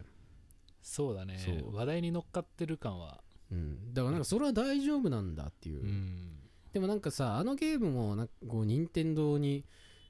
[0.83, 1.39] そうだね。
[1.39, 1.77] そう。
[1.77, 3.23] 話題に乗っかってる感は。
[3.51, 6.39] うん、だからなんかそれは大丈夫なんだっていう、うん。
[6.73, 9.65] でもなんかさあのゲームもなんかこう任天堂に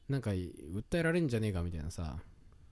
[0.08, 2.18] なんか訴えられんじゃねえかみたいなさ、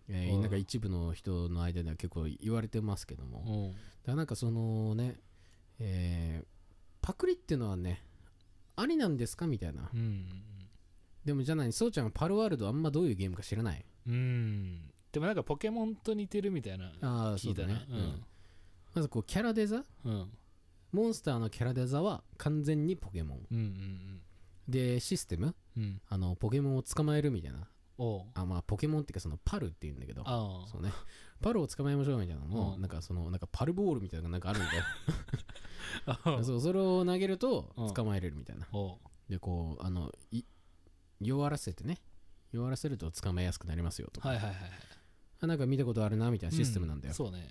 [0.09, 0.41] えーうん。
[0.43, 3.75] なんか一部の人の間では結構言われてますけども、だかうん
[4.07, 5.21] らなんかそのね、
[5.79, 6.47] えー
[7.01, 8.03] パクリっていうのはね
[8.75, 9.89] ありなんですかみたいな。
[9.95, 10.27] うん。
[11.25, 13.85] でもじゃあ何そうちゃんはパルワールドあんまどういうゲームか知らない。
[14.09, 17.69] うんでもなんかポケモンと似てるみたいなああそ聞いうたな。
[17.69, 18.25] だね、うん。
[18.95, 19.85] まずこうキャラデザ？
[20.05, 20.13] うん。
[20.13, 20.31] うん
[20.93, 23.47] モンスターのキャラデザは完全にポケモン。
[23.51, 24.21] うんうん
[24.69, 25.55] でシステム？
[25.77, 25.83] うん。
[25.83, 27.69] うんあのポケモンを捕まえるみたいな。
[27.99, 28.23] おう。
[28.35, 30.23] あまあポケモンっていうかそのパルっていうんだけど。
[30.27, 30.69] ああ。
[30.69, 30.93] そうね。
[31.43, 32.81] パルを捕まえましょうみたいなのも、うん。
[32.81, 34.85] なんかそのなんかパルボールみたいなのがなんかあるんだよ
[36.39, 37.95] あ そうそれを投げるとうん。
[37.95, 38.67] 捕まえれるみたいな。
[38.73, 38.99] おう。
[39.29, 40.45] でこうあのい
[41.21, 42.01] 弱らせてね。
[42.53, 44.59] 弱らせると捕まえやすくなりますよとか、はいはいはい
[45.41, 47.49] あなんか見たことあるなみたいなシステムなんだよ、そうね。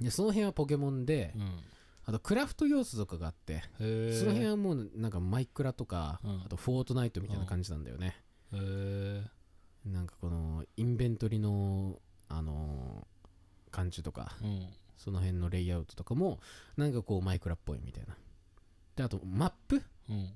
[0.00, 1.58] でその辺はポケモンで、うん。
[2.04, 6.42] あとクラフト要素とかがあって、その辺はもうなんかマイクラとか、うん。
[6.44, 8.16] あとフォートナイトみたいな感じなんだよね、
[8.52, 9.24] へえ
[9.88, 14.66] なんかこのインベントリのあのー感じとかうん。
[14.96, 16.40] その辺のレイアウトとかも
[16.76, 18.16] なんかこうマイクラっぽいみたいな。
[18.96, 19.82] であとマップ？
[20.10, 20.30] うん。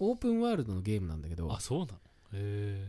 [0.00, 1.92] オープンワールドのゲームなんだけどあそうなの？
[1.94, 1.98] へ
[2.34, 2.88] え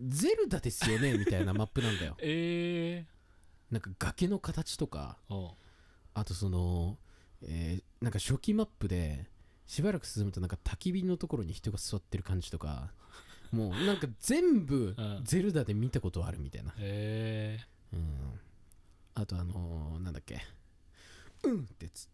[0.00, 2.16] ゼルダですよね みたいなマップなんだよ。
[2.20, 3.12] ええ
[3.70, 5.18] なんか崖の形とか
[6.14, 6.98] あとその、
[7.42, 9.30] えーなんか初期マップで
[9.66, 12.92] しばらく進むとなんか焚き火のところに人が座ってる感じとか
[13.52, 15.24] もうなんか全部 うん。
[15.24, 18.40] ゼルダで見たことあるみたいな、へえうん、
[19.14, 20.42] あとあのーなんだっけ。
[21.44, 22.08] うんってやつ。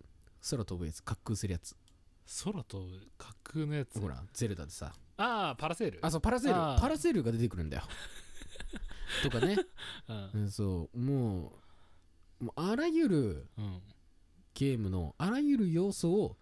[0.51, 1.03] 空飛ぶやつ。
[1.05, 1.77] 滑空するやつ
[2.45, 2.87] 空と
[3.17, 4.01] 架空のやつ。
[4.01, 4.93] ほらゼルダでさ。
[5.17, 5.99] ああパラセール。
[6.03, 6.81] あそうパラセール。
[6.81, 7.83] パラセールが出てくるんだよ。
[9.23, 9.57] とかね、
[10.09, 10.31] うん。
[10.35, 11.59] うん、そうも
[12.41, 13.83] うもうあらゆるうん
[14.55, 16.37] ゲームのあらゆる要素を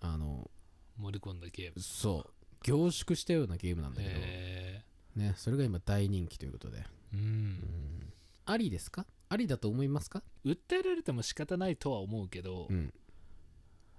[0.00, 0.50] あの
[0.96, 1.80] 盛り込んだゲーム。
[1.80, 4.84] そう凝縮したようなゲームなんだけど、へ
[5.16, 7.22] ね、それが今大人気ということで、えううん。
[7.54, 8.12] ん、
[8.44, 9.06] ありですか？
[9.30, 10.22] ありだと思いますか？
[10.44, 12.92] 訴えられても仕方ないとは思うけどうん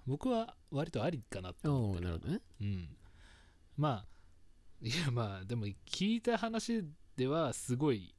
[0.06, 2.40] 僕は割とありかなってお思ってなるほどね。
[2.60, 2.96] うん。
[3.76, 4.06] まあ
[4.80, 6.84] いやまあでも聞いた話
[7.16, 8.14] ではすごい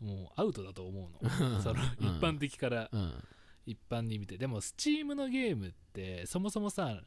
[0.00, 1.30] もうアウトだと思うの。
[1.62, 2.18] その一うん。
[2.18, 2.88] 般的から。
[2.92, 3.24] うん。
[3.66, 4.36] 一般に見て。
[4.36, 7.00] でも Steam のゲームってそもそもさ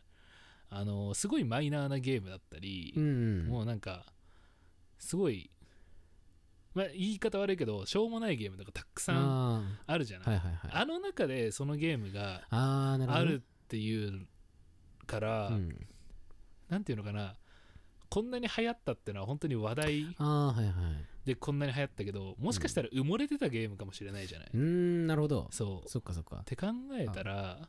[0.70, 4.12] あのすごいマイナーなゲームだったりう、んもうなんか
[4.98, 5.52] すごい
[6.74, 10.72] まあ言い方悪いけどしょうもないゲームとかたくさんああるじゃない、ーはいはいはい。
[10.82, 13.20] あの中でそのゲームがあるほどね。
[13.20, 14.26] あるっっていう
[15.06, 15.76] から、うん。
[16.70, 17.36] なんていうのかな
[18.10, 20.74] こんなに流行ったってのは本当に話題ああはいはい。
[21.26, 25.48] でこんなに流行ったけどもしかしたら埋もれてたゲームかもしれないじゃない、うーんなるほど。
[25.52, 25.90] そう。
[25.90, 26.38] そっかそっか。
[26.38, 27.68] って考えたら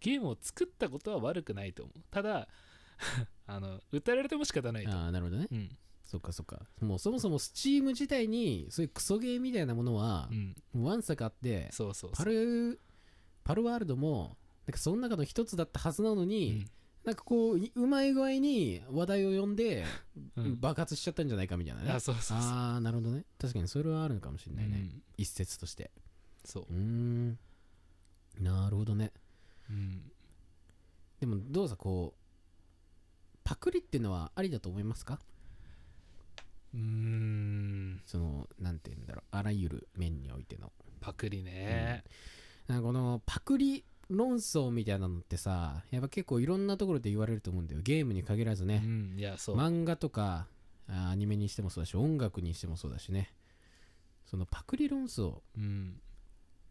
[0.00, 2.00] ゲームを作ったことは悪くないと思う。
[2.10, 2.48] ただ
[3.46, 4.92] あの訴えられても仕方ないと。
[4.92, 5.48] ああなるほどね。
[5.50, 5.76] うん。
[6.04, 6.62] そっかそっか。
[6.80, 10.28] もうそもそもスチーム自体にそういうクソゲーみたいなものは
[10.74, 10.82] うん。
[10.82, 12.24] ワンサかあってそうそうそう。
[12.24, 12.80] パル
[13.44, 16.66] パルワールドもなんかその中の一つだったはずなのに、
[17.04, 19.84] なんかこういうまい具合に話題を呼んで、
[20.36, 20.44] うん。
[20.44, 21.92] うん爆発しちゃったんじゃないかみたいなね。
[21.92, 22.36] あそうそうそう。
[22.38, 23.24] ああなるほどね。
[23.38, 25.02] 確かにそれはあるのかもしれないね、うん。
[25.16, 25.90] 一説として。
[26.44, 26.66] そう。
[26.70, 27.38] うーん。
[28.38, 29.12] なるほどね。
[29.70, 30.02] うん。
[31.20, 35.18] でもどうさこうパクリっていうのはありだと思いますか？
[36.74, 38.00] うーん。
[38.06, 39.24] そのなんて言うんだろう。
[39.30, 40.70] あらゆる面においての。
[41.00, 42.04] パクリね。
[42.66, 47.80] なんかこのパクリ論争みたいなのってさやっぱ結構いろんなところで言われると思うんだよ。
[47.82, 49.56] ゲームに限らずうね、んいやそう。
[49.56, 50.46] 漫画とか
[50.88, 53.32] あアニメにしてもそうだし音楽にしてもそうだしね。
[54.26, 55.40] そのパクリ論争。
[55.56, 56.00] うん。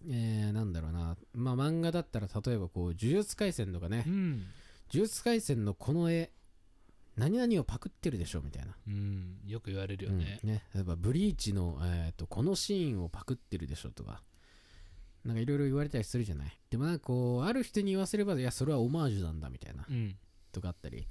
[0.10, 1.18] えー、なんだろうな。
[1.34, 4.04] まあ漫画だったら例えばこう呪術廻戦とかね。
[4.06, 4.46] うん。
[4.92, 6.32] 呪術廻戦のこの絵
[7.16, 8.76] 何々をパクってるでしょみたいな。
[8.88, 9.40] うん。
[9.46, 10.40] よく言われるよね。
[10.44, 14.22] うんね、例えばブリーチの、えー、とこのシーンをパクってるでしょとか
[15.26, 16.58] なんかいろいろ言われたりするじゃない？
[16.70, 20.16] でもなんかこうある人に言わせればいやそれはオマージュなんだみたいなうん。
[20.52, 21.06] とかあったり。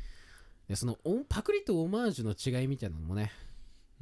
[0.68, 3.33] でそのオパクリとオマージュの違いみたいなのもね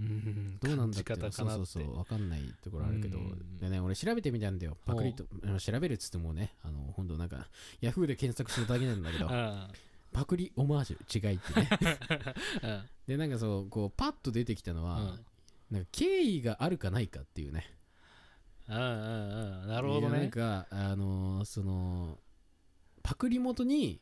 [0.00, 0.58] うん。
[0.60, 1.30] どうなんだってって。
[1.32, 3.18] そうそうそう分かんないところあるけど。
[3.18, 3.58] うん。
[3.58, 4.76] でね俺調べてみたんだよ。
[4.84, 5.24] パクリと
[5.58, 7.48] 調べるっつってもねあの本当なんか
[7.80, 9.70] ヤフーで検索するだけなんだけどあ
[10.12, 11.68] パクリオマージュ違いってね。
[12.62, 15.24] あ でなんかそうこうパッと出てきたのは、うん。
[15.70, 17.75] なんか敬意があるかないかっていうね
[18.68, 19.68] うんうんうん。
[19.68, 22.18] なるほどいやなんねかあのーその
[23.02, 24.00] パクリ元に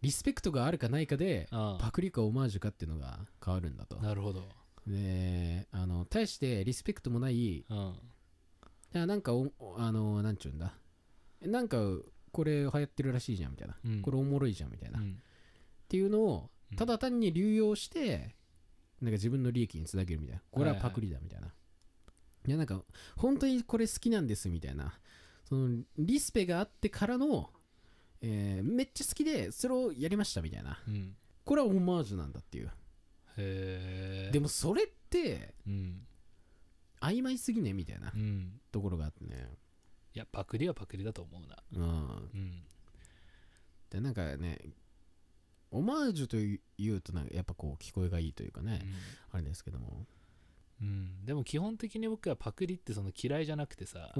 [0.00, 3.98] リスペクトがあるかないかであパクリかオマージュかっていうのが変わるんだと。
[3.98, 4.48] あなるほど。
[4.86, 7.94] であの対してリスペクトもないいうん。
[8.92, 10.74] やなんかおあのなんちゅうんだ。
[11.42, 11.78] なんか
[12.32, 14.02] これ流行ってるらしいじゃんみたいな、うん。
[14.02, 15.22] これおもろいじゃんみたいな、っうん。
[15.88, 16.76] ていうのをうん。
[16.76, 18.34] ただ単に流用して
[19.00, 20.42] なんか自分の利益につなげるみたいな。
[20.50, 21.48] これはパクリだみたいな、
[22.46, 22.82] いやなんか
[23.16, 24.98] 本当にこれ好きなんですみたいな。
[25.48, 27.50] そのリスペがあってからの、
[28.22, 30.78] えーめっちゃ好きでそれをやりましたみたいな。
[30.86, 31.16] うん。
[31.44, 32.66] これはオマージュなんだっていう。
[32.66, 32.70] へ
[33.36, 36.06] えでもそれってうん。
[37.00, 38.60] 曖昧すぎねみたいなうん。
[38.72, 39.48] ところがあってね。
[40.14, 41.56] いやパクリはパクリだと思うな。
[41.72, 42.30] うん。
[42.34, 42.62] うん。
[43.90, 44.58] でなんかね
[45.70, 48.80] オマージュというとなんかやっぱこう聞こえがいいというかね、
[49.32, 49.88] あれですけども。
[49.88, 50.06] うん
[50.80, 51.24] うん。
[51.24, 54.12] でも基本的に僕はパクリってその嫌いじゃなくてさ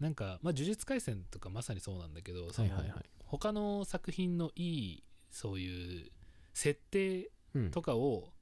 [0.00, 2.92] なんかまあ呪術廻戦とかまさにそうなんだけどはいはいはい。
[3.24, 6.10] 他の作品のいいそういう
[6.54, 7.70] 設定うん。
[7.70, 8.32] とかを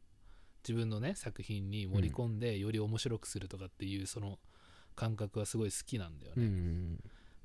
[0.63, 4.39] 自分のね作品に盛り込んでより面白くするとかっていうその
[4.95, 6.99] 感覚はすごい好きなんだようんうね、ん。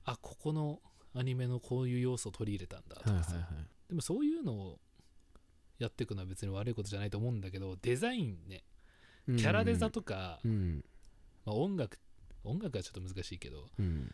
[0.03, 0.79] あここの
[1.13, 3.65] アニメのこういう要素を取り入れたんだとかさ、うんはいはいはい。
[3.87, 4.79] でもそういうのを
[5.79, 8.63] やっていくのは別に悪いことじゃないと思うんだけどデザインね
[9.25, 10.83] キャラデザとか、うん。
[11.45, 11.99] まあ、音楽
[12.43, 14.13] 音楽はちょっと難しいけどうん。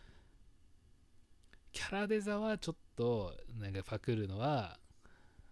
[1.73, 4.79] キャラデザはちょっとなんかパクるのは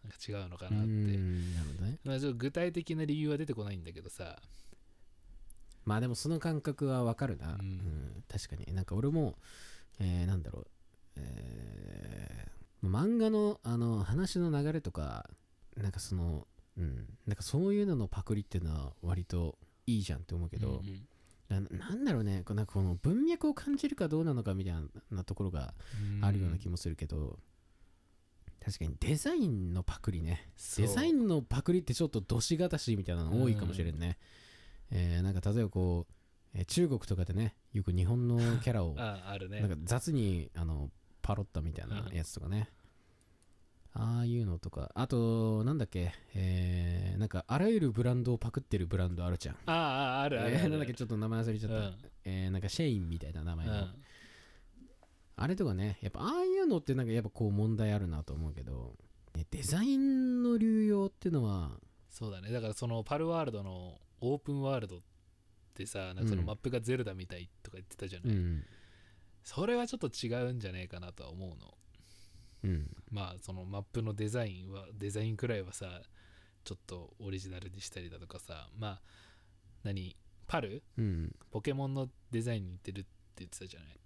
[0.04, 2.00] なんか違うのかうなって、ね。
[2.06, 4.42] まあ、ちょっと具体的な理由は出てこないんだけどさ。
[5.86, 7.60] まあでもその感覚はわかるな、うん。
[7.60, 8.74] うん確かに。
[8.74, 9.38] なんか俺も、
[10.00, 10.68] えーなんだろう、
[11.18, 12.50] えー
[12.82, 15.30] 漫画のあの話の流れとか
[15.76, 16.48] なんかその、
[16.80, 20.82] うん、なんかそういうののパクリっていうのは割といいじゃんって思うけど、
[21.50, 21.70] うんうん。
[21.70, 22.44] ななんだろうね。
[22.46, 24.74] こうなんかこの文脈を感じるかどうなのかみたい
[25.12, 25.74] なところが
[26.22, 27.38] あるような気もするけど、
[28.64, 30.50] 確かにデザインのパクリね。
[30.78, 34.18] デザインのパクリってちょっとどしがたしみたいなの多いかもしれんね、
[34.92, 36.14] えーなんか例えばこう、
[36.58, 39.60] えー中国とかでねよく日本のキャラを ああるね。
[39.62, 42.70] なんか雑にあのパロったみたいなやつとかね、
[43.94, 44.92] ああいうのとか。
[44.94, 46.14] あとなんだっけ？
[46.36, 49.56] えーなんかあらゆるブランドをパクってるブランドあるじゃん。
[49.66, 50.56] あああるあるある。
[50.58, 50.94] えーなんだっけ？
[50.94, 51.96] ちょっと名前忘れちゃった、うん。
[52.26, 53.90] えーなんかシェインみたいな名前の、うん。
[55.38, 55.98] あれとかね。
[56.02, 58.96] やっぱああいうのってなんかやっぱこう問題あるなと思うけど。
[59.36, 61.72] ねデザインの流用っていうのは。
[62.10, 62.52] そうだね。
[62.52, 65.00] だからそのパルワールドのオープンワールドっ
[65.74, 66.46] てさなんかそのうん。
[66.46, 68.64] マップがゼルダみたいとか言ってたじゃない、うん。
[69.44, 71.74] それはちょっと違うんじゃねえかなとは思うの
[72.64, 72.96] うん。
[73.12, 76.02] まあそのマップのデザインはデザインくらいはさ
[76.64, 79.02] ちょっとオリジナルにしたりだとかさまあ
[79.84, 80.16] 何
[80.48, 80.84] パル？
[80.98, 81.36] うん。
[81.52, 84.00] ポケモンのデザインに似てるって言ってたじゃない？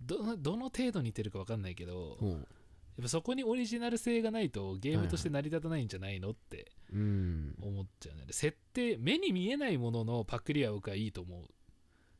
[0.00, 2.48] どのどの程度似てるか分かんないけどほう。
[3.02, 7.54] ぱそこにオリジナル性がないとゲームとして成り立たないんじゃないのってうん。
[7.62, 11.44] 思っちゃうね、設定目に見えないもののパクリは僕はいいと思う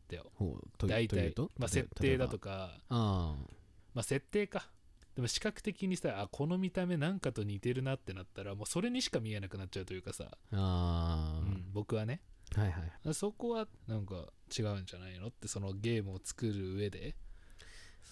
[0.09, 0.31] だよ。
[0.87, 1.35] 大体。
[1.59, 2.79] まあ、設定だとか。
[2.89, 3.35] あ。
[3.95, 4.69] まあ設定か
[5.17, 12.21] でも視覚的にさあこの見た目なんかと似てるなってなったらもうそれにしか見えなくなっちゃうというかさ、ああうん僕はね。
[12.57, 13.15] あ、はいはい。
[13.15, 15.29] そこはなんか違うんじゃないの？
[15.29, 17.15] ってそのゲームを作る上で。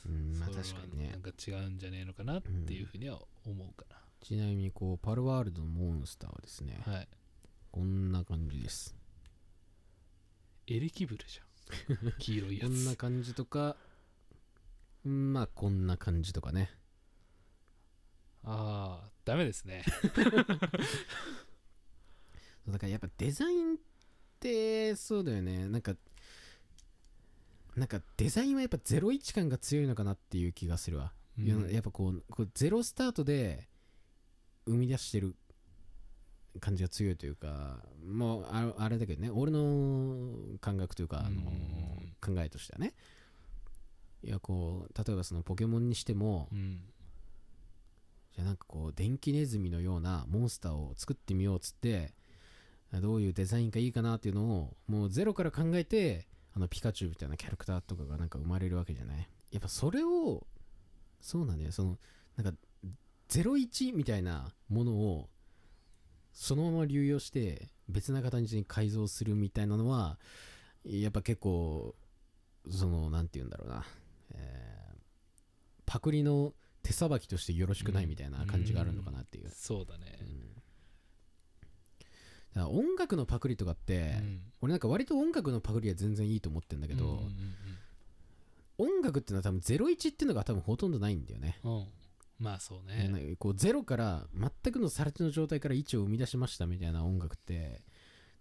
[0.07, 1.11] うんまあ確かにね。
[1.11, 3.85] なんか違うんじゃねえのかなっていうふうには思うか
[4.21, 7.09] ちなみにこうパルワールドのモンスターはですねな、はい。
[7.71, 8.95] こんな感じです。
[10.67, 11.49] エレキブルじゃん。
[12.19, 13.77] 黄色いやこんなつ感じとか
[15.05, 16.71] うんまあこんな感じとかね
[18.45, 19.85] ああダメですね。
[22.69, 23.79] だからやっぱデザインっ
[24.41, 25.69] てそうだよね。
[25.69, 25.97] なんか
[27.77, 31.45] なんかデザインはやっぱ01感が強いのかなっていう気がするわ、うん。
[31.45, 33.69] いややっぱこうこうゼロスタートで
[34.67, 35.37] 生み出してる
[36.61, 41.89] 感じが強いというかもうああれだけどね俺の感覚というか、あのうん。
[42.21, 42.95] 考えとしてはね。
[44.25, 46.83] いやこう例えばそのポケモンにしてもうん
[48.39, 52.15] じゃあなんかこう電気ネズミのようなモンスターを作ってみようっつって
[52.93, 59.29] どういうデザインがいいかなっていうのをもうゼロから考えてあのピカチュウみたいなキャラクターとかがなんか生まれるわけじゃない？
[59.51, 60.47] やっぱそれを
[61.21, 61.73] そうなんだよ。
[61.73, 61.99] その
[62.37, 62.59] なんか
[63.29, 65.29] 01みたいなものを
[66.33, 70.17] そのまま流用して別な形に改造するみたいなのは
[70.85, 71.97] やっぱ結構
[72.71, 73.85] そのなんて言うんだろうな、
[74.31, 74.69] えー
[75.91, 76.53] パクリの
[76.89, 80.19] 手さばきとしてよろしくないみたいな感じがあるのかなっていう、そうだね。
[82.57, 82.67] うん。
[82.67, 84.41] 音楽のパクリとかって、うん。
[84.63, 87.29] 俺なんか割と音楽のパクリは全然いいと思ってんだけど、うんうん
[88.81, 91.59] 音楽っていうのは多分01っていうのが多分ほとんどないんだよね。
[91.65, 91.73] うん。
[91.73, 91.87] うん
[92.39, 93.11] まあそうね。
[93.11, 97.83] かこうゼロから全くのさら地の状態から位置を生み出しましたみたいな音楽って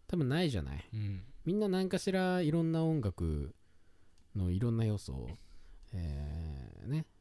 [0.07, 0.87] 多分ないじゃない。
[0.93, 1.23] うん。
[1.43, 3.55] みんな何かしらいろんな音楽
[4.35, 5.29] のいろんな要素を、
[5.93, 7.16] えーね、えー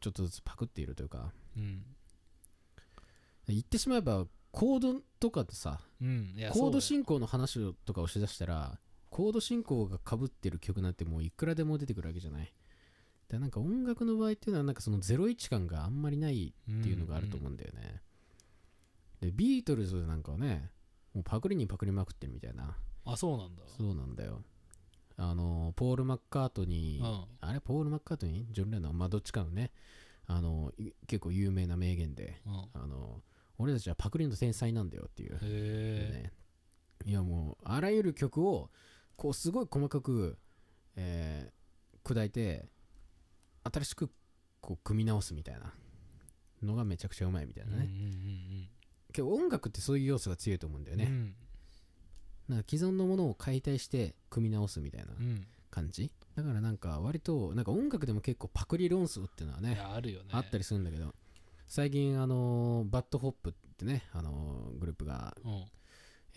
[0.00, 1.32] ちょっとずつパクっているというか。
[1.56, 1.82] うん。
[3.48, 6.34] 言ってしまえばコードとかってさうん。
[6.52, 8.78] コード進行の話をとかをしだしたら
[9.10, 12.52] コード進行がかぶってる曲なんてもういくらでも出てくるわけじゃない。
[13.28, 18.02] でなんか音楽の場合っていうのはなんかその01感があんまりないっていうのがあると思うんだよね、
[19.20, 20.70] でビートルズなんかはね
[21.14, 22.76] もうパクリにパクりまくってるみたいな。
[23.04, 23.62] あそうなんだ。
[23.68, 24.42] そうなんだよ
[25.22, 27.24] あのポール・マッカートニー、うん。
[27.40, 28.52] あれポール・マッカートニー？
[28.52, 28.98] ジョン・レノン？
[28.98, 29.70] まあどっちかのね
[30.26, 32.82] あのい結構有名な名言でうん。
[32.82, 33.20] あの
[33.58, 35.34] 俺たちはパクリの天才なんだよっていう。
[35.34, 36.32] へえね、
[37.04, 38.70] いやもうあらゆる曲を
[39.16, 40.38] こうすごい細かく、
[40.96, 41.52] えー
[42.02, 42.66] 砕いて
[43.70, 44.10] 新しく
[44.62, 45.74] こう組み直すみたいな。
[46.62, 47.88] のがめちゃくちゃうまいみたいなね、
[49.14, 51.34] けど音楽ってそういう要素が強いと思うんだよね、うん
[52.50, 55.08] なんか既存のものを解体して組み直すみたいな
[55.70, 56.10] 感じ？
[56.34, 60.26] だからなんか割となんか音楽でも結構パクリ論争っていうのはいねやあるよね。
[60.32, 61.14] あったりするんだけど
[61.68, 65.64] 最近あの BAD HOP ってねあのグループがうん。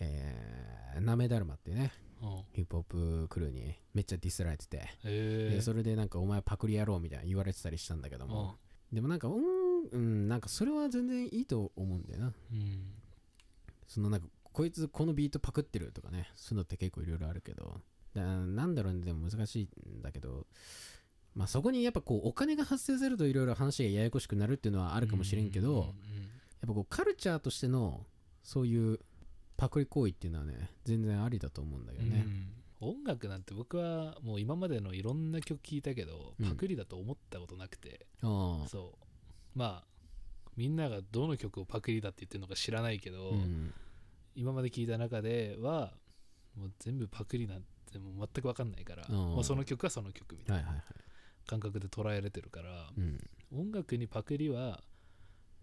[0.00, 2.42] えー、舐達麻っていうねうん。
[2.52, 8.56] ヒップホップクルーにめっちゃディスられてて、でそれでなんかお前パクリ野郎みたいな言われてたりしたんだけども、
[8.92, 12.26] でもなんかうん、うん、なんかそれは全然いいと思うんだよな。
[12.26, 12.92] うん。
[13.86, 17.80] そのなんかこいつこのビートパクってるとかねそういうのって結構いろいろあるけど。
[18.14, 20.46] だなんだろうねでも難しいんだけど。
[21.34, 28.06] まあそこにやっぱこうお金が発生するといろいろ話がややこしくなるっていうのはあるかもしれんけど、うんうんやっぱこうカルチャーとしての
[28.42, 28.98] そういう
[29.58, 32.24] パクリ行為っていうのはね全然ありだと思うんだようんね、
[32.80, 32.88] うん。
[32.88, 36.48] 音楽なんて僕はもう今までのいろんな曲聴いたけどうん。
[36.48, 38.68] パクリだと思ったことなくて、ああ。
[38.68, 38.94] そ
[39.54, 39.58] う。
[39.58, 39.84] まあ
[40.56, 43.74] みんながどの曲をパクリだって言ってるのか知らないけど、うん
[44.34, 45.92] 今まで聞いた中では
[46.56, 49.16] もう全部パクリなんてもう全く分かんないから、うん。
[49.16, 50.82] もうその曲はその曲みたいな
[51.46, 53.18] 感覚で捉えられてるから、うん。
[53.52, 54.80] 音楽にパクリは、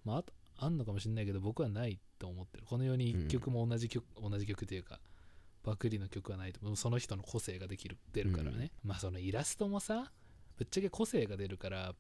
[0.06, 2.66] まあ、あんのかもしれないけど僕はないと思ってる。
[2.66, 5.00] この世に一曲も同じ曲、同じ曲というか
[5.64, 10.12] パクリの曲はないとその人の個性ができる出るからね、まあそのイラストもさ
[10.58, 11.94] ぶっちゃけ個性が出るから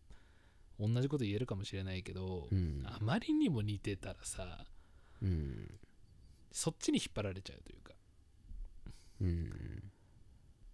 [0.79, 2.83] 同じこと言えるかもしれないけど、うん。
[2.85, 4.65] あまりにも似てたらさ
[5.21, 5.79] うん
[6.51, 7.93] そっちに引っ張られちゃうというか。
[9.21, 9.91] うん。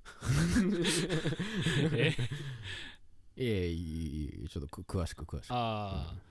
[1.94, 2.16] え？
[3.38, 5.52] いやいやいいいいちょっとく詳しく詳しく。
[5.52, 6.22] ああ、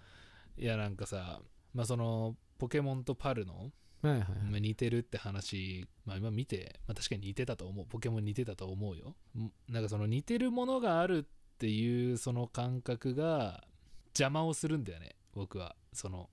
[0.59, 1.40] いやなんかさ
[1.72, 3.70] まあそのポケモンとパルの
[4.03, 4.28] はいはいはい。
[4.51, 7.86] まあ似てるって話、まあ、今見て、まあ、確かに似てたと思う。
[7.86, 9.16] ポケモン似てたと思うよ。
[9.38, 13.64] んなんかその似てるものがあるっていうその感覚が
[14.09, 15.76] 邪魔をするんだよね僕は。
[15.92, 16.28] その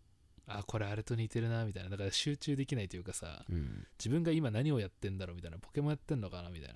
[0.47, 1.89] あこれあれと似てるなみたいな。
[1.89, 3.87] だから集中できないというかさうん。
[3.97, 5.57] 自分が今何をやってんだろうみたいな。
[5.57, 6.75] ポケモンやってんのかなみたいな。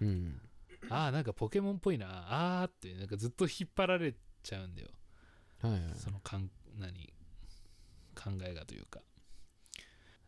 [0.00, 0.40] うん。
[0.90, 2.06] あーなんかポケモンっぽいな。
[2.60, 4.88] あーってなんかずっと引っ張られちゃうんだよ。
[5.60, 5.82] はいはい。
[5.96, 7.12] そのかん何？
[8.14, 9.00] 考えがというか。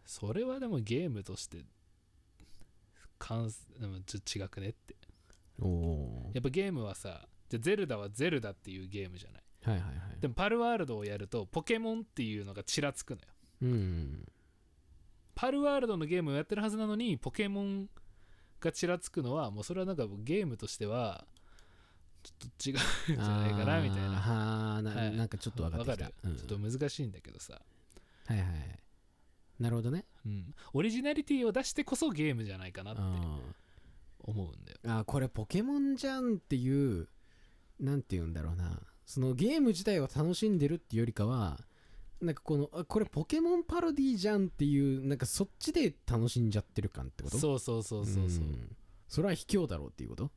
[0.04, 1.64] それはでもゲームとして
[3.18, 3.48] かん
[3.80, 4.96] でもちょっと違くねって。
[5.58, 10.20] やっぱゲームはさじゃあゼルダはゼルダっていうゲームじゃないはいはいはい。
[10.20, 13.26] でもパルワールドをやるとポケモンっていうのがちらつくのよ。
[13.62, 14.28] うん。
[15.34, 17.88] パルワールドのゲームをやってるはずなのにポケモン
[18.60, 21.26] がちらつくのはもうそれはなんかゲームとしては
[22.22, 24.10] ちょっと違うんじゃないかなみたいな。
[24.12, 25.16] はあな,、はい。
[25.16, 26.10] なんかちょっと分かってきた。
[26.24, 26.36] うん。
[26.36, 27.60] ちょっと難しいんだけどさ、
[28.26, 28.46] はいはい
[29.58, 30.04] なるほどね。
[30.26, 33.38] うん、オリジナリティを出してこそゲームじゃないかなってあ
[34.18, 34.78] 思うんだよ。
[34.84, 37.08] ーあーこれポケモンじゃんっていう
[37.80, 41.59] なんて言うんだろうなそのゲーム自体を楽しんでるっていうよりかは
[42.20, 47.38] なんかこのあこれポケモンパロディじゃんっていうなんかそっちで楽しんじゃってる感ってこと？
[47.38, 48.44] そうそうそうそうそう。
[48.44, 48.76] ん。
[49.09, 50.30] それは卑怯だろうっていうこと？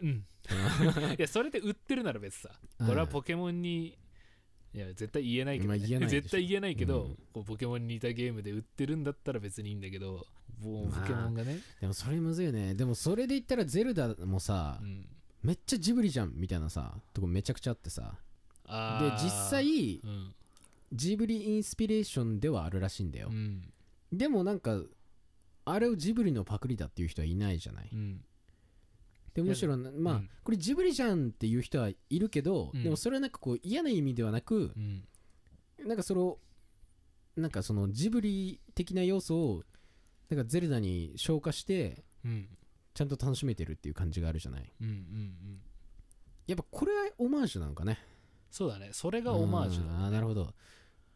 [0.00, 0.24] うん。
[1.18, 2.50] いやそれで売ってるなら別さ。
[2.80, 3.96] うんこれはポケモンに
[4.74, 5.78] いや絶対言えないけど、ね。
[5.78, 6.22] まあ言えないでしょ。
[6.22, 7.16] 絶対言えないけど、うん。
[7.32, 10.26] こうポケモンに似たゲームで売ってるんだったら別にいいんだけど
[10.62, 12.74] ポケモンがね、でもそれむずいよね。
[12.74, 15.06] でもそれで言ったらゼルダもさ、うん、
[15.42, 18.14] めっちゃジブリじゃんみたいなさとこめちゃくちゃあってさ。
[18.66, 18.72] で
[19.22, 20.34] 実際うん。
[20.92, 23.28] ジブリインスピレーションではあるらしいんだよ。
[23.30, 23.72] う、ん。
[24.12, 24.78] でもなんか
[25.64, 27.88] あれをジブリのパクリだっていう人はいないじゃない？
[27.92, 28.20] うん。
[29.34, 30.30] でむしろなまあ、うん。
[30.44, 32.82] これジブリじゃんっていう人はいるけど、うん。
[32.84, 35.04] でもそれはなんかこう嫌な意味ではなくう、ん。
[35.86, 36.38] なんかそれを
[37.36, 39.62] なんかそのジブリ的な要素を
[40.28, 42.48] なんかゼルダに消化してうん
[42.94, 44.72] ちゃんと楽しめてるっていう感じがあるじゃない？
[44.80, 45.60] うんうんうん。
[46.46, 47.98] やっぱこれはオマージュなのかね。
[48.50, 48.90] そうだね。
[48.92, 50.52] それがオマージュだ、あーなるほど。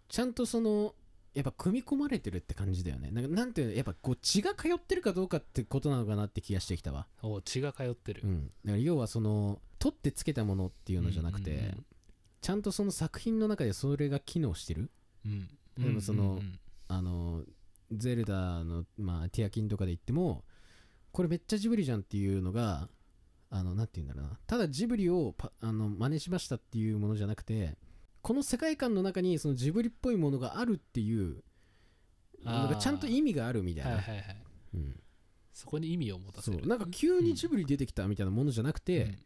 [0.09, 0.95] ちゃんとその
[1.35, 3.11] やっぱ組み込まれてるって感じだよね。
[3.11, 3.75] なんかなんていうの？
[3.75, 7.07] やっぱこう血が通ってるかどうかってことなのかなって気がしてきたわ。
[7.23, 8.47] お血が通ってる、うん。
[8.65, 11.87] だから要はその取ってつけたものっていうのじゃなくて、うんうんうん。
[12.41, 14.91] ちゃんとその作品の中でそれが機能してる？
[15.27, 15.49] うん。
[15.77, 16.59] でもそのうんうん。
[16.89, 17.43] あの
[17.93, 20.45] ゼルダの、まあ、ティアキンとかで言っても
[21.17, 22.91] これめっちゃジブリじゃんっていうのが
[23.49, 24.39] あのなんて言うんだろうな。
[24.47, 27.79] ただジブリをパあの真似しましたっていうものじゃなくて
[28.21, 31.43] この世界観の中にそのジブリっぽいものがあるっていう
[32.45, 34.25] のがちゃんと意味があるみたいな、はいはいはい。
[34.75, 35.01] うん。
[35.55, 36.67] そこに意味を持たせる。
[36.67, 39.19] なんか急にジブリ出てきたみたいなものじゃなくて、うん。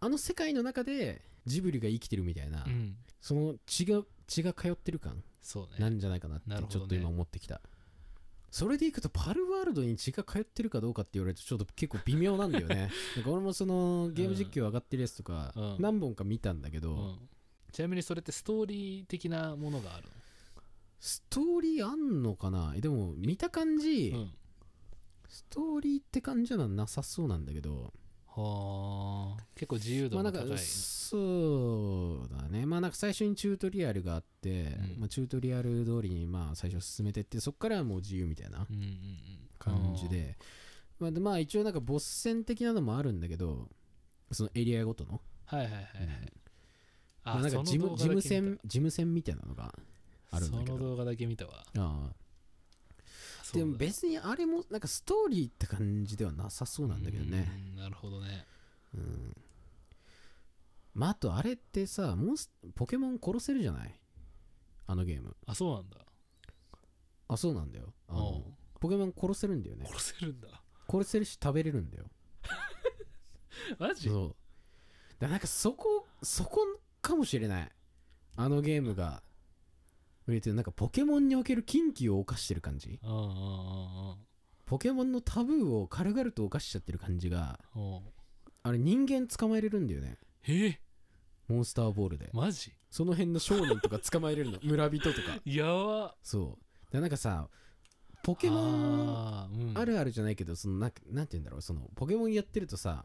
[0.00, 2.96] あの世界の中でジブリが生きてるみたいな、うん。
[3.20, 5.76] その血が血が通ってる感そうね。
[5.78, 7.60] なんじゃないかなってちょっと今思ってきた、
[8.50, 12.90] それでいくとパルワールドに血が通ってるかどうかって言われるとちょっと結構微妙なんだよね。
[13.16, 15.76] なんか俺もそのゲーム実況上がってるやつとかうん。
[15.80, 17.28] 何本か見たんだけど、うん。
[17.72, 20.08] ちなみにそれってストーリー的なものがある
[20.98, 22.72] ストーリーあんのかな？
[22.78, 24.30] でも見た感じ、の、うん、
[25.28, 27.92] ストーリーって感じはなさそうなんだけど
[28.36, 29.44] はあ。
[29.54, 32.66] 結構自由度まあなんかが高い、そうだね。
[32.66, 35.00] まあなんか最初にチュートリアルがあって、うん。
[35.00, 38.90] まあ、チュートリアル通りにまあ最初進めてってそこからはもう自由みたいなうんうんうん。
[39.58, 40.36] 感じで,、
[40.98, 43.68] まあ、でまあ一応なんかボス戦的なのもあるんだけど
[44.30, 45.20] そのエリアごとの。
[45.46, 45.86] はいはいはいはい、
[47.24, 49.74] まあ、なんか事務戦事務戦みたいなのが
[50.30, 50.76] あるんだけど。
[50.76, 51.64] その動画だけ見たわ。
[51.78, 52.25] ああ
[53.54, 57.48] でも別にあれもなんかストーリーって感じではなさそうなんだけどね。
[57.74, 58.46] うんなるほどね。
[58.94, 59.36] うん。
[60.94, 64.00] まああとあれってさモンスポケモン殺せるじゃない？
[64.86, 65.36] あのゲーム。
[65.46, 65.98] あそうなんだ。
[67.28, 67.92] あそうなんだよ。
[68.08, 68.44] あおの
[68.80, 69.86] ポケモン殺せるんだよね。
[69.86, 70.48] 殺せるんだ。
[70.88, 72.04] 殺せるし食べれるんだよ。
[73.78, 74.08] マジ？
[74.08, 74.28] そう。
[74.28, 74.36] だか
[75.22, 76.60] らなんかそこそこ
[77.02, 77.72] かもしれない。
[78.36, 79.22] あのゲームが
[80.26, 80.56] 売れてる。
[80.56, 82.98] なんかポケモンにおける禁忌を犯してる感じ？
[83.02, 83.28] うんうんうんう
[84.12, 84.16] ん。
[84.64, 87.60] ポケモンのタブーを軽々と犯しちゃってる感じが
[88.64, 90.18] あれ人間捕まえれるんだよね。
[90.48, 90.50] え？
[90.50, 90.76] ー
[91.48, 92.30] モンスターボールで。
[92.32, 92.72] マジ？
[92.90, 94.58] その辺の商人とか捕まえれるの。
[94.64, 95.40] 村人とか。
[95.44, 96.16] やば。
[96.22, 96.44] そう。
[96.46, 96.58] だか
[96.94, 97.48] らなんかさ
[98.24, 101.62] ポケモンあるあるじゃないけどそのななんて言うんだろう。
[101.62, 103.04] そのポケモンやってるとさ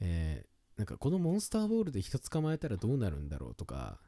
[0.00, 0.48] えー
[0.78, 4.07] なんかこのモンスターボールで人捕まえたらどうなるんだろうとかうんうん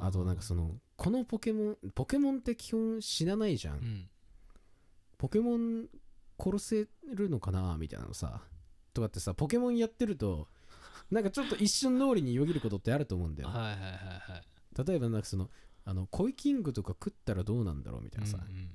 [0.00, 4.08] あとなんかそのこのポケモンポケモンって基本死なないじゃん、うん。
[5.18, 5.86] ポケモン
[6.38, 8.40] 殺せるのかなみたいなのさ
[8.92, 10.48] とかってさポケモンやってると
[11.10, 13.48] なんかちょっと一瞬脳裏によぎることってあると思うんだよ。
[13.48, 14.88] はいはいはいはい。
[14.88, 15.50] 例えばなんかその
[15.84, 18.70] あのコイキングとか食ったらどうなんだろうみたいなさ、うんうん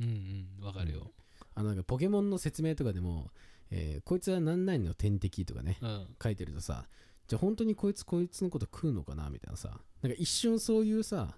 [0.00, 0.08] うん。
[0.08, 0.66] うんうん。
[0.66, 1.12] わかるよ。
[1.54, 3.30] あのなんかポケモンの説明とかでも、
[3.70, 5.78] えーこいつは何々の天敵とかね。
[5.80, 6.06] うん。
[6.22, 6.86] 書いてるとさ
[7.28, 11.36] じゃあ本当にこいつこいつのこと食うのかなみたいなさなんか一瞬そういうさ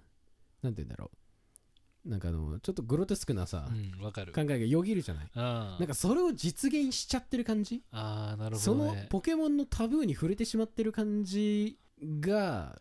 [0.62, 1.10] なんて言うんだろ
[2.06, 4.32] うなんかあのちょっとグロテスクなさ、うんわかる。
[4.34, 5.30] 考えがよぎるじゃない？
[5.34, 7.82] あなんかそれを実現しちゃってる感じ？
[7.92, 11.78] あーなるほそのどねポケモンのタブーに触れてしまってる感じ
[12.20, 12.78] が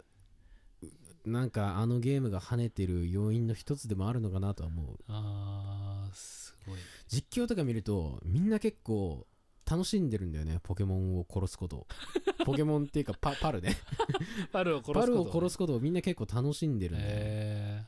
[1.26, 4.98] うなんかあのゲームが跳ねてる要因の一つでもあるのかなとは思う。
[5.08, 6.80] あーすごい。
[7.08, 9.26] 実況とか見るとみんな結構
[9.70, 11.78] 楽しんでるんだよねポケモンを殺すこと。
[11.78, 11.88] を
[12.46, 13.78] ポケモンっていうかパパルね。
[14.52, 17.86] パルを殺すことパルを殺すことをみんな結構楽しんでるんだよね、え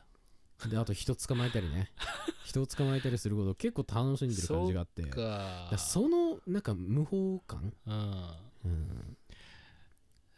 [0.70, 1.92] であと人捕まえたりね。
[2.46, 5.04] 人を捕まえたりすることを結構楽しんでる感じがあって。
[5.04, 8.36] ー、だかそのなんか無法感、うん。
[8.66, 9.18] うん。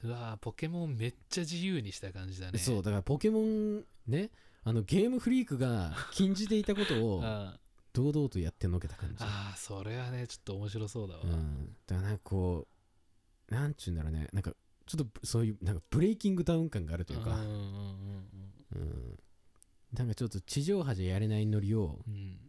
[0.04, 2.60] うわーポケモンめっちゃ自由にした感じだね。
[2.60, 4.32] そうだからポケモンね
[4.64, 7.58] あのゲームフリークが禁じていたことをあ
[7.98, 9.16] 堂々とやってのけた感じ。
[9.20, 12.68] あーそれはねちょっと面白そうだわ、うん、だからなんかこ
[13.50, 14.28] うなんちゅうんだろうね。
[14.34, 14.54] なんか
[14.86, 19.18] ちょっとそういうなんかブレイキングダウン感があるというか、うん
[19.93, 22.14] なんかちょっと地上波じゃやれないノリをうん。
[22.14, 22.39] うん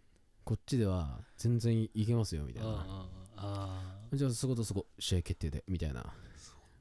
[0.44, 2.70] こっちでは全然いけますよみたいな。
[2.70, 6.06] あああじゃあそことそこ試合決定でみたいな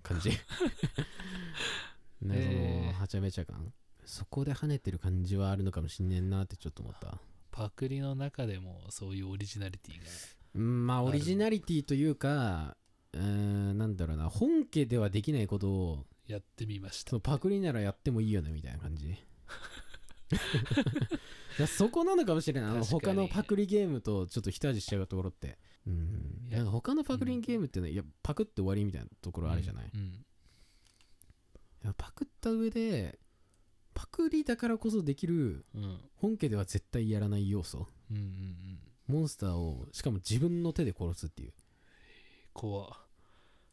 [0.04, 0.30] 感じ。
[0.30, 0.44] なんか
[2.22, 2.98] そのえー。
[2.98, 3.74] はちゃめちゃ感。
[4.06, 7.20] そこで跳ねてる感じはあるのかもしんねんなってちょっと思った
[7.58, 10.06] パクリの中でもそういうオリジナリティが
[10.54, 12.78] うんまあオリジナリティというか
[13.14, 17.10] うーんなんだろうな本家ではできないことをやってみました。
[17.12, 19.08] そのパクリならやってもいいよねみたいな感じ。
[19.18, 19.18] い
[21.58, 22.70] やそこなのかもしれない。
[22.72, 25.58] あの他のパクリゲームとちょっと一味しちゃうところって。
[25.88, 26.48] うん。
[26.52, 30.08] いや他のパクリゲームってね、いやパクって終わりみたいなところあるじゃない、うんうん。
[30.08, 30.24] い
[31.86, 33.18] やパクった上で
[33.98, 36.00] パクリだからこそできるうん。
[36.18, 37.88] 本家では絶対やらない要素。
[38.12, 38.80] うんうんうん。
[39.08, 41.54] モンスターをしかも自分の手で殺すっていう。
[42.54, 42.86] 怖。
[42.86, 42.90] っ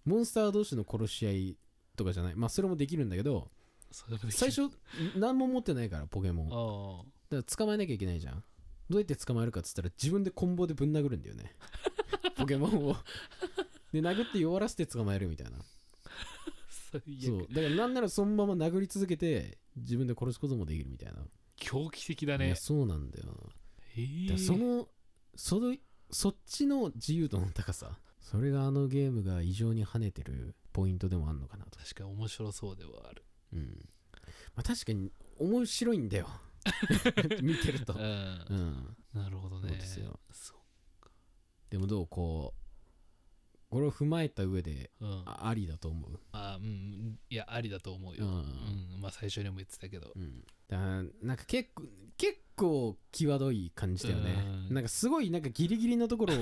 [0.07, 1.57] モンスター同士の殺し合い
[1.95, 2.35] とかじゃない。
[2.37, 3.51] まあそれもできるんだけど
[4.31, 4.71] 最初
[5.15, 6.49] 何も持ってないからポケモン。
[6.49, 6.57] だか
[7.33, 8.43] あら捕まえなきゃいけないじゃん。
[8.89, 11.55] どうやって捕まえるかっつったら自分でコンボでぶん殴るんだよね。
[12.37, 12.97] ポケモンを。
[13.93, 15.59] で殴って弱らせて捕まえるみたいな
[17.01, 17.39] そう。
[17.43, 21.19] 悪だからなんならそのまま殴り続けて自分で殺すこともできるみたいな、
[21.57, 22.55] 狂気的だね。
[22.57, 23.51] そうなんだよ。
[23.97, 24.29] へえ。
[24.29, 24.89] だからその
[25.37, 25.77] その
[26.11, 33.25] そっちの自由度の高さそれがあのゲームが異常に跳ねてるポイントでもあるのかなと、確かに面白そうではある。
[33.53, 33.89] うん。
[34.57, 36.29] まあ、確かに面白いんだよ。
[37.43, 37.93] 見てると。
[37.93, 38.01] う、ん。
[38.01, 39.69] うん、なるほどね。
[39.69, 40.19] そうですよ。
[40.31, 40.55] そ
[41.69, 42.64] でもどうこう
[43.75, 45.23] これを踏まえた上でううん。
[45.27, 48.25] あありだと思う、あうんうんいやありだと思うよ。
[48.25, 48.31] うん。
[48.31, 48.35] う
[48.99, 50.13] んまあ最初にも言ってたけど。
[50.15, 51.83] うん、だからなんか結構
[52.17, 54.45] 結構際どい感じだよね。
[54.69, 54.75] うん。
[54.77, 56.39] なんかすごいなんかギリギリのところを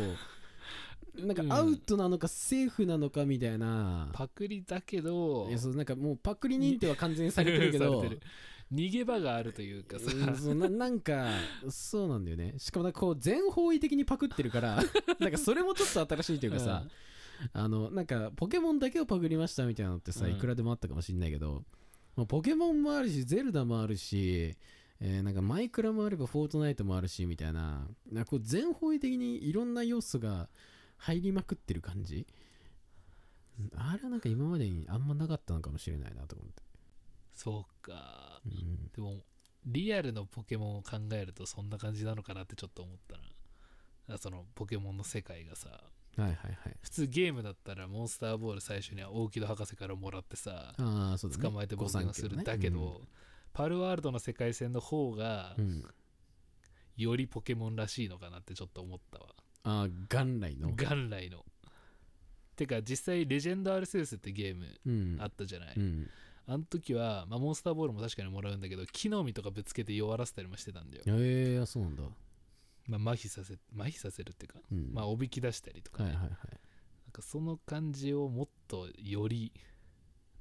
[1.27, 7.97] なんかアウトなのかセーフなのかみたいな、パクリだけどいやそうなんかもうパクリ認定は完全にされてるけど。
[8.05, 8.21] されてる。
[8.71, 10.11] 逃げ場があるというかさ。
[10.15, 11.31] うんそうななんか
[11.71, 12.55] そうなんだよね。
[12.59, 14.83] しかもなんかこう全方位的にパクってるから
[15.19, 16.85] なんかそれもちょっと新しいというかさ、
[17.53, 20.33] あのなんかポケモンだけをパクりましたみたいなのってさ、うん。
[20.33, 21.65] いくらでもあったかもしんないけど、
[22.17, 24.57] まあ、ポケモンもあるしゼルダもあるし、
[25.01, 30.49] えーなんかマイクラもあればフォートナイトもあるしみたいななんかこう全方位的にいろんな要素が
[30.97, 32.27] 入りまくってる感じ。
[33.77, 36.63] あれはなんか今までにあんまなかったのかもしれないなと思って、
[37.35, 38.41] そうか。
[38.47, 38.91] うん。
[38.95, 39.21] でも
[39.67, 44.15] リアルのポケモンを考えるとそんな感じなのかなってちょっと思ったな。
[44.15, 45.69] あそのポケモンの世界がさ
[46.17, 46.77] はいはいはい。
[46.83, 51.43] 普通ゲームだったらモンスターボール最初には大木戸博士からもらってさああそうだね。
[51.43, 53.03] 捕まえて冒険をする、だけど、
[53.53, 55.85] パルワールドの世界線の方がうん、うん
[56.95, 59.27] よりポケモンらしいのかなってちょっと思ったわ。
[59.65, 60.69] ああ元来の。
[60.73, 61.43] 元来の。
[62.55, 65.17] てか実際レジェンド・アルセウスってゲームうん。
[65.19, 66.11] あったじゃない、うん。
[66.47, 72.03] あの時は、まあ、モンスターボールも確かにもらうんだけど木の実とかぶつけて弱らせたりもしてたんだよ、ええそうなんだ、
[72.87, 76.11] まあ、麻痺させ麻痺させるっていうか、うん、まあおびき出したりとか、ね。
[76.11, 76.31] はいはいはい。
[76.33, 79.53] なんかその感じをもっとより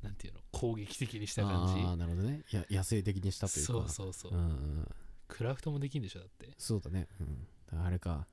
[0.01, 2.43] なんていうの攻撃的にした感ああなるほどね。
[2.51, 3.73] や野生的にしたとじいうか。
[3.73, 4.87] そうそうそう、うんうん、
[5.27, 6.49] クラフトもできんでしょだって。
[6.57, 7.07] そうだね、
[7.71, 8.25] うん、あれか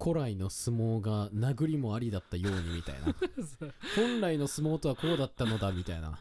[0.00, 3.14] 古来の相撲が殴りもありだったようにみたいな。
[3.94, 6.18] 本来の相撲とはこうだったのだみたいな。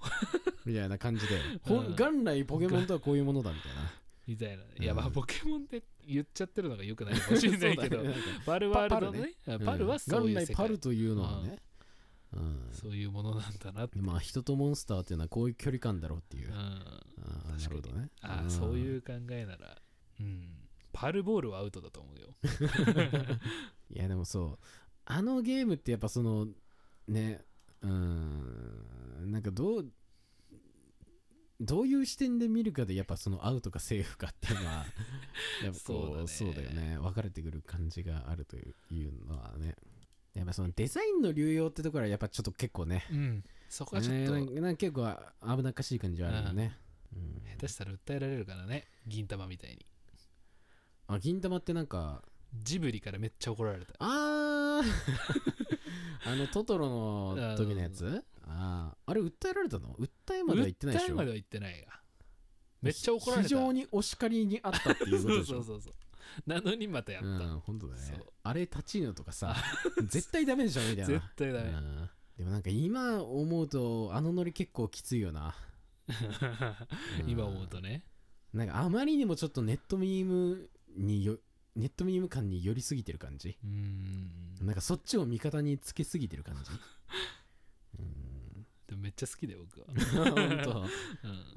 [0.64, 1.94] みたいな感じで、うん。
[1.94, 3.92] 元来ポケモンとはこういうものだみたいな。
[4.26, 5.12] みたいな、いやまあうん。
[5.12, 8.14] ポケモンって言っちゃってるのがよくないかも しれないけどね。
[8.44, 9.34] パルワールドのね。
[9.46, 10.46] パパルはそういう世界。
[10.46, 11.62] 元来パルというのはね、
[12.32, 12.68] うん。
[12.72, 16.48] そういうものなんだなって、まあ人とモンスターっていうのはこういう距離感だろうっていう。
[16.48, 18.10] う、ん、あーなるほどね。
[18.22, 19.80] ああそういうう考えなら
[20.20, 20.56] うん。
[20.92, 22.34] パルボールはアウトだと思うよ。
[23.90, 24.64] いやでもそう。
[25.04, 26.48] あのゲームってやっぱその
[27.06, 27.44] ね
[27.82, 29.30] うん。
[29.30, 29.92] なんかどう
[31.60, 34.86] どういう視点で見るかでやっぱそのアウトかセーフかっていうのは
[35.62, 36.26] やっぱこうそうだね。
[36.26, 36.98] そうだよね。
[36.98, 39.76] 分かれてくる感じがあるといういうのはね。
[40.32, 43.44] やっぱそのデザインの流用ってところはやっぱちょっと結構ねうん。
[43.68, 45.16] そこはちょっと、ね結構
[45.56, 46.76] 危なっかしい感じはあるよね、
[47.14, 47.42] うん。
[47.52, 49.84] 下手したら訴えられるからね銀玉みたいに。
[51.08, 52.22] あ銀玉ってなんか
[52.62, 53.94] ジブリからめっちゃ怒られた。
[53.98, 54.84] あー。
[56.26, 58.24] あのトトロの時のやつ？
[58.52, 59.94] あああれ訴えられたの？
[59.94, 61.06] 訴えまでは言ってないでしょ？
[61.06, 62.00] 訴えまでは言ってないが
[62.82, 63.48] めっちゃ怒られた。
[63.48, 65.56] 非常にお叱りにあったっていうことでしょ？
[65.56, 65.92] そうそうそう
[66.46, 68.20] なのにまたやった、うん本当だね。
[68.42, 69.56] あれ立ちーのとかさ
[70.06, 71.06] 絶対ダメでしょみたいな。
[71.06, 72.10] 絶対ダメ、うん。
[72.36, 75.54] でもなんか今思うとあのノリ結構きついよな。
[77.22, 77.30] うん。
[77.30, 78.04] 今思うとね。
[78.52, 81.38] なんかあまりにもちょっとネットミームによ
[81.76, 83.58] ネットミーム感に寄りすぎてる感じ。
[83.62, 84.66] うーん。
[84.66, 86.70] なんかそっちを味方につけすぎてる感じ
[89.00, 89.86] めっちゃ好きだよ僕は、
[90.34, 90.70] 本当。
[90.70, 90.86] うん、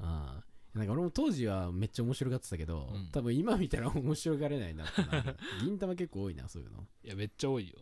[0.00, 3.08] ああなんか俺も当時はめっちゃ面白がってたけど、うん。
[3.12, 5.36] 多分今見たら面白がれないなってなる。
[5.62, 7.78] 銀玉結構多いなそういうの、いやめっちゃ多いよ。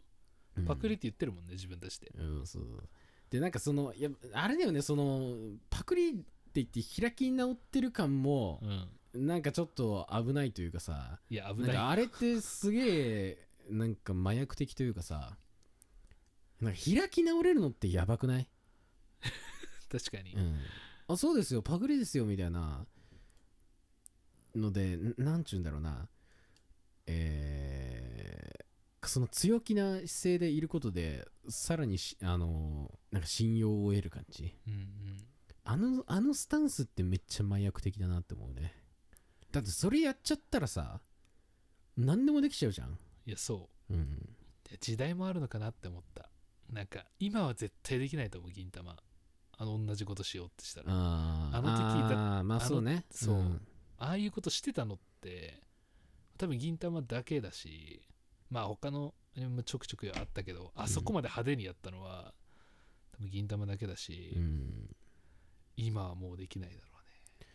[0.57, 0.65] うん。
[0.67, 2.13] パクリって言ってるもんね自分たちで。
[2.15, 2.89] うんそう。
[3.31, 6.23] でなんかそのいやあれだよねそのパクリって
[6.63, 8.61] 言って開き直ってる感も
[9.15, 9.27] うん。
[9.27, 11.21] なんかちょっと危ないというかさ。
[11.31, 11.69] いや危ない。
[11.69, 15.39] なんかあれってすげえなんか麻薬的というかさ。
[16.61, 18.49] なんか開き直れるのってやばくない？
[19.93, 20.59] 確かに、うん、
[21.09, 21.61] あそうですよ。
[21.61, 22.87] パクリですよみたいな。
[24.55, 26.09] のでんなんちゅうんだろうな。
[27.07, 28.63] えー
[29.05, 34.55] その強気な姿勢でいることでさらにしあのなんか信用を得る感じ。
[34.67, 34.89] うんうん。
[35.65, 38.75] あのあのスタンスってめっちゃ麻薬的だなって思うね。
[39.51, 41.01] だってそれやっちゃったらさ
[41.97, 42.97] 何でもできちゃうじゃん。
[43.27, 43.95] いやそう。
[43.95, 44.17] うん。
[44.71, 46.31] で時代もあるのかなって思った。
[46.71, 48.97] なんか今は絶対できないと思う銀玉
[49.63, 50.87] あの同じことしようってしたら。
[50.89, 53.05] ああの時だあーまあそうね。
[53.13, 53.37] そう。
[53.37, 53.61] ん。
[53.97, 55.63] あいうことしてたのって
[56.37, 58.03] 多分銀玉だけだし
[58.51, 59.15] まあ他の
[59.65, 62.35] ちょくちょくあったけどあそこまで派手にやったのは
[63.13, 64.97] 多分銀玉だけだし、うん。
[65.77, 67.47] 今はもうできないだろうね。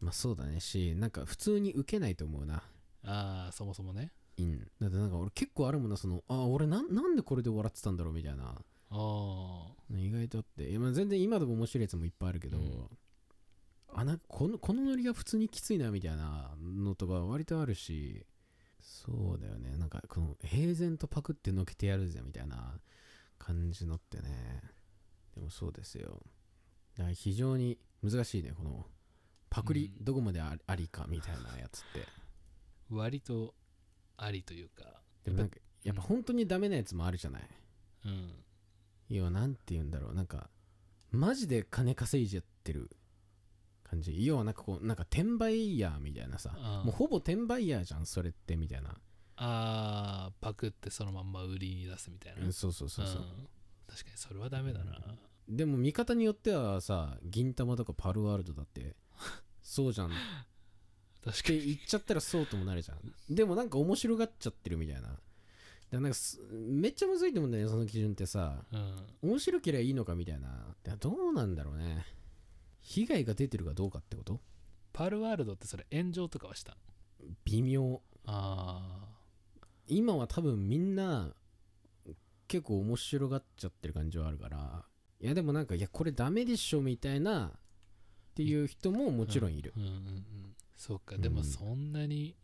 [0.00, 0.60] まあそうだね。
[0.60, 2.62] しなんか普通に受けないと思うな。
[3.04, 4.12] ああそもそもね。
[4.38, 4.60] うん。
[4.80, 8.44] だってなんか俺結構あるもんなそのあ俺なんなんでこれで笑ってたんだろうみたいな。
[8.44, 8.54] あ
[8.92, 10.78] あ意外とあって。
[10.78, 12.88] まあ全然今でも面白いやつもいっぱいあるけど、うん。
[13.92, 18.24] あなこのこのノリが普通にきついなみたいなのとか割とあるし
[18.80, 19.76] そうだよね。
[19.76, 22.78] なんかこの平然とパクってのけてやるぜみたいな
[23.38, 24.62] 感じのってね。
[25.34, 26.20] でもそうですよ。
[26.96, 28.86] だから非常に難しいねこの
[29.48, 30.04] パクリうん。
[30.04, 32.06] どこまであありかみたいなやつって、
[32.90, 33.54] 割と
[34.16, 35.02] ありというか。
[35.24, 37.42] でもなんかやっぱ本当にダメなやつもあるじゃない。
[38.06, 38.30] うん
[39.10, 40.14] 要はなんて言うんだろう。
[40.14, 40.48] なんか
[41.10, 42.90] マジで金稼いじゃってる
[43.84, 44.24] 感じ。
[44.24, 46.52] 要はなんかこうなんか転売ヤーみたいなさ。
[46.56, 48.96] あーもうほぼ転売ヤーじゃんそれってみたいな、
[49.36, 53.24] あーパクってそのまんま売りに出すみたいな、うんそうそうそうそう、ん。
[53.88, 54.98] 確かにそれはダメだな、
[55.48, 58.94] でも見方によってはさ銀玉とかパルワールドだって
[59.62, 60.06] そうじゃん。
[60.08, 60.10] っ
[61.24, 61.58] 確かに。
[61.58, 63.00] て言っちゃったらそうともなるじゃん。
[63.28, 65.18] でもなんか面白がっちゃってるみたいな
[65.90, 68.64] だなんかすめっちゃむずいと思うんだよねその基準ってさ。
[68.72, 69.30] うん。
[69.30, 70.74] 面白ければいいのかみたいな。
[70.98, 72.04] どうなんだろうね。
[72.80, 74.40] 被害が出てるかどうかってこと？
[74.92, 76.76] パルワールドってそれ炎上とかはした
[77.44, 78.00] 微妙。
[78.26, 79.08] あ
[79.86, 81.34] 今は多分みんな
[82.48, 84.84] 結構面白がっちゃってる感じはあるから。
[85.20, 87.50] いやでもなんかいやこれダメでしょみたいなっ
[88.34, 89.82] ていう人ももちろんいる、うん。
[89.82, 90.24] うんうん
[90.76, 91.16] そうか。
[91.16, 91.20] うん。
[91.20, 92.34] でもそんなに、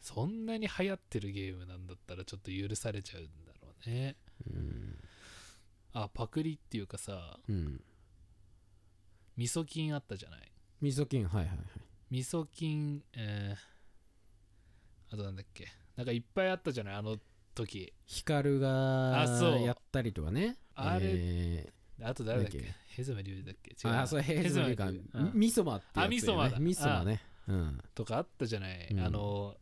[0.00, 4.16] そんなに流行ってるゲームなんだったらちょっと許されちゃうんだろうね。
[4.46, 4.98] うん
[5.94, 7.80] あパクリっていうかさうん。
[9.36, 10.52] 味噌菌あったじゃない？
[10.80, 11.66] 味噌菌はいはいはい
[12.10, 15.66] 味噌菌えー、あとなんだっけ？
[15.96, 16.94] なんかいっぱいあったじゃない？
[16.94, 17.18] あの
[17.54, 17.92] 時。
[18.06, 19.62] ヒカルがあそう。
[19.62, 20.56] やったりとかね。
[20.74, 21.72] あれえ
[22.02, 22.62] あと誰だっけ？
[22.88, 23.72] ヘズマリュウだっけ？
[23.72, 23.92] 違ー、う。
[23.92, 26.58] なあそうヘズマリュウうんミソマってやつ、ね、あミソマだ。
[26.58, 27.20] ミソマね。
[27.48, 27.80] うん。
[27.94, 29.00] とかあったじゃない、うん。
[29.00, 29.56] あの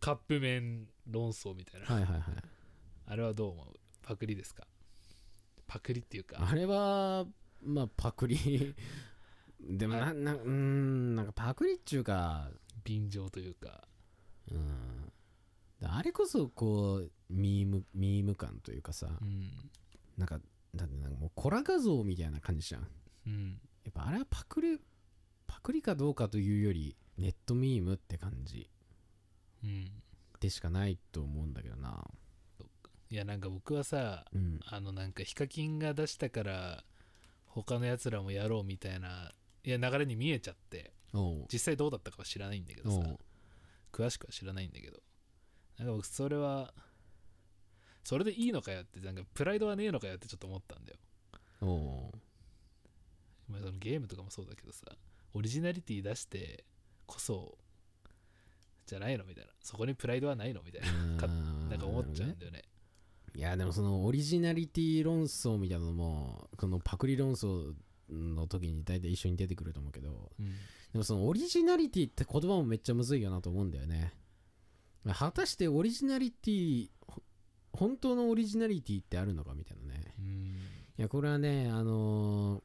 [0.00, 2.22] カップ麺論争みたいな、はいはいはい。
[3.06, 3.66] あれはどう思う？
[4.02, 4.66] パクリですか？
[5.66, 6.38] パクリっていうか。
[6.40, 7.26] あれは
[7.62, 8.74] まあパクリ。
[9.60, 12.50] でもななうーんなんかパクリっちゅうか。
[12.84, 13.88] 便乗というか。
[14.50, 15.12] うん。
[15.82, 19.18] あれこそこうミームミーム感というかさ。
[19.20, 19.50] うん。
[20.16, 20.40] なんか
[20.74, 22.82] だってなんかもうコラ画像みたいな感じじゃん。
[22.82, 22.88] や
[23.26, 23.60] うん。
[23.88, 24.78] っぱあれはパクリ
[25.46, 28.58] パクリかどうかというよりネットミームって感じ。
[28.58, 28.75] うん
[30.40, 32.04] でしかないと思うんだけどな。
[33.08, 34.60] いやなんか僕はさうん。
[34.66, 36.84] あのなんかヒカキンが出したから
[37.46, 39.32] 他のやつらもやろうみたいな
[39.64, 40.92] いや流れに見えちゃって
[41.52, 43.16] 実際どうだったかは知らないんだけどさ
[43.92, 44.98] 詳しくは知らないんだけど。
[45.78, 46.72] なんか僕それは
[48.02, 50.98] それでいいのかよってなんかプライドはねえのかよってちょっと思ったんだよ、
[53.48, 54.86] まあ、そのゲームとかもそうだけどさ
[55.34, 56.64] オリジナリティ出して
[57.04, 57.58] こそ
[58.86, 59.24] じゃないの？
[59.24, 59.50] みたいな。
[59.60, 60.62] そこにプライドはないの？
[60.64, 61.20] みたいな。
[61.20, 61.34] かな
[61.70, 62.62] なんか思っちゃうんだよね。
[63.34, 67.74] いやでもそのオリジナリティ論争みたいなのもこのパクリ論争
[68.08, 70.46] の時に大体一緒に出てくると思うけどうん。
[70.46, 74.14] でもそのオリジナリティって言葉もめっちゃむずいよなと思うんだよね。
[75.12, 77.22] 果たしてオリジナリティほ
[77.72, 80.14] 本当のオリジナリティってあるのかみたいなね。
[80.18, 80.26] うん。
[80.98, 82.62] いやこれはねあのー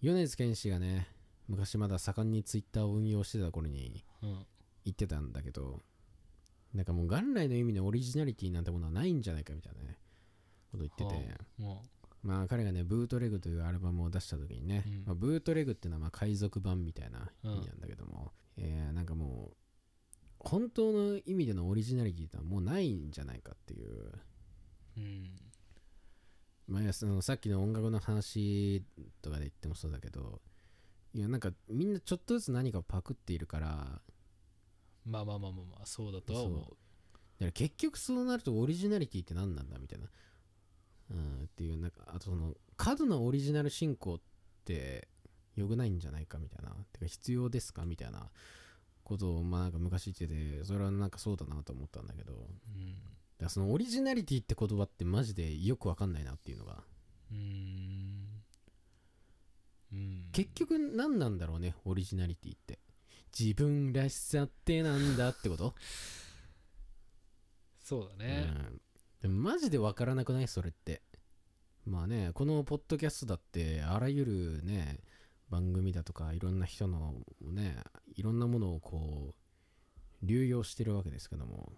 [0.00, 1.08] 米津玄師がね
[1.48, 4.46] 昔まだ盛んにツイッターを運用してた頃にうん
[4.88, 5.80] 言ってたんだけど
[6.74, 9.98] なんかもう元来の意味のオリジナリティなんてものはないんじゃないかみたいなね
[10.70, 11.82] こと言ってて、も
[12.22, 15.04] まあ彼がねブートレグというアルバムを出した時にね、うん。
[15.06, 19.56] まあ、ブートレグっていうのはまあ海賊版みたいな意味なんだけども、えーなんかもう
[20.40, 23.88] 本当の意味でのオリジナリティってのはもうないんじゃないかっていう。
[23.88, 24.12] う
[24.98, 25.30] うん。
[26.66, 28.84] まあそのさっきの音楽の話
[29.22, 30.40] とかで言ってもそうだけど
[31.14, 34.02] いやなんかみんなちょっとずつ何かをパクっているから
[35.04, 36.60] まあまあまあまあまあそうだとは思う。
[36.60, 36.76] だか
[37.40, 40.06] ら結局そうなるとオリジナリティって何なんだみたいな、
[41.10, 44.20] うん、っていうなんかあとその過度なオリジナル進行っ
[44.64, 45.08] て
[45.56, 46.70] 良くないんじゃないかみたいな。
[46.92, 48.30] てか必要ですかみたいな
[49.04, 52.32] ことをまあなんか昔言っててそれはなんかそうだなと思ったんだけど。
[52.32, 52.44] だか
[52.74, 52.94] うん
[53.40, 56.82] らそのオリジナリティって言葉ってマジでよくわかんないなっていうのが。
[57.30, 58.42] うーん。
[59.92, 60.28] うん。
[60.32, 62.80] 結局何なんだろうねオリジナリティって
[63.36, 65.74] 自分らしさってなんだってこと、
[67.82, 68.52] そうだね。
[69.22, 70.48] うん、マジでわからなくない？
[70.48, 71.02] それって。
[71.86, 74.98] まあねこのポッドキャストだってあらゆるね
[75.48, 77.78] 番組だとかいろんな人のね
[78.14, 79.34] いろんなものをこ
[80.22, 81.72] う流用してるわけですけども。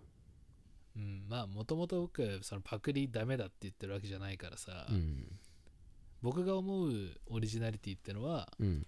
[0.97, 1.27] うん。
[1.29, 5.39] まあもともと僕はそのパクリダメだって言ってるわけじゃないからさ、うん。
[6.23, 6.93] 僕が思う
[7.29, 8.87] オリジナリティってのは、うん。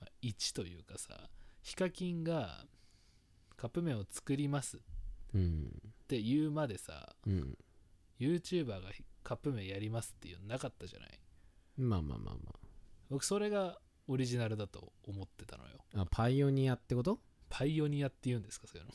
[0.00, 1.30] まあ、1というかさ
[1.64, 2.66] ヒカキンが
[3.56, 4.76] カップ麺を作ります。
[4.76, 4.80] っ
[5.34, 5.68] うん
[6.06, 7.58] て言うまでさうん
[8.20, 8.80] YouTuber が
[9.22, 11.08] カップ麺やりますっていうのなかったじゃない？
[11.78, 12.52] まあまあまあま
[13.08, 15.70] 僕それがオリジナルだと思ってたのよ。
[15.96, 17.18] ああパイオニアってこと？
[17.48, 18.86] パイオニアって言うんですかそういう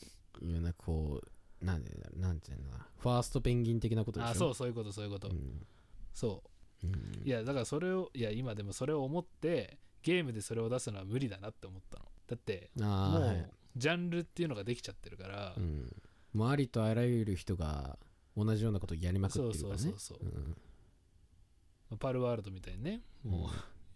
[0.46, 0.52] の。
[0.52, 1.20] いやなんかこ
[1.60, 2.86] うなんでなんていうのかな。
[2.98, 4.30] ファーストペンギン的なことでしょ？
[4.30, 5.66] あそうそういうことそういうこと、うん。
[6.14, 6.42] そ
[6.84, 6.86] う。
[6.86, 6.90] ん。
[6.94, 15.92] ういやだからそれをいや今でもそれを思ってゲームでそれを出すのは無理だなって思ったのだってもうジャンルっていうのができちゃってるから、うん、
[16.32, 17.98] もうありとあらゆる人が
[18.36, 19.58] 同じようなことをやりまくってるからね。
[19.58, 20.28] そうそうそうそうう。
[20.28, 20.56] ん。
[21.90, 23.48] まあパルワールドみたいにねもう、うん。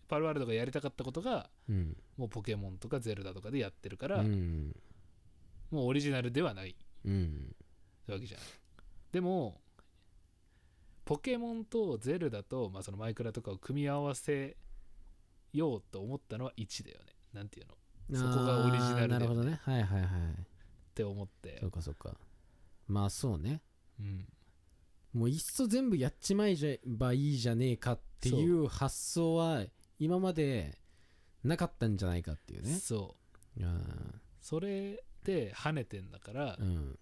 [0.09, 1.97] パルワールドがやりたかったことがうん。
[2.16, 4.74] もうポケモンとかゼルダとかでやってるから、うん。
[5.70, 6.74] もうオリジナルではない
[7.05, 7.55] うん。
[8.09, 8.47] わけじゃない
[9.12, 9.61] でも
[11.05, 14.57] ポケモンとゼルダと、まあ、そのマイクラとかを組み合わせ
[15.53, 17.12] ようと思ったのは1だよね。
[17.32, 17.74] なんていうの？
[18.12, 19.61] そこがオリジナルなるほどね。
[19.62, 20.11] はいはいはい。
[20.11, 20.44] っ
[20.94, 22.14] て思ってそうかそうか。
[22.86, 23.62] まあそうね。
[24.00, 24.26] うん。
[25.12, 29.64] もういっそ全部やっちまえばいいじゃねえかっていう発想は
[29.98, 30.78] 今まで
[31.44, 32.74] なかったんじゃないかっていうね。
[32.74, 33.14] そ
[33.59, 33.64] う。
[33.64, 33.80] あ
[34.40, 36.98] それで跳ねてんだから、ーうん。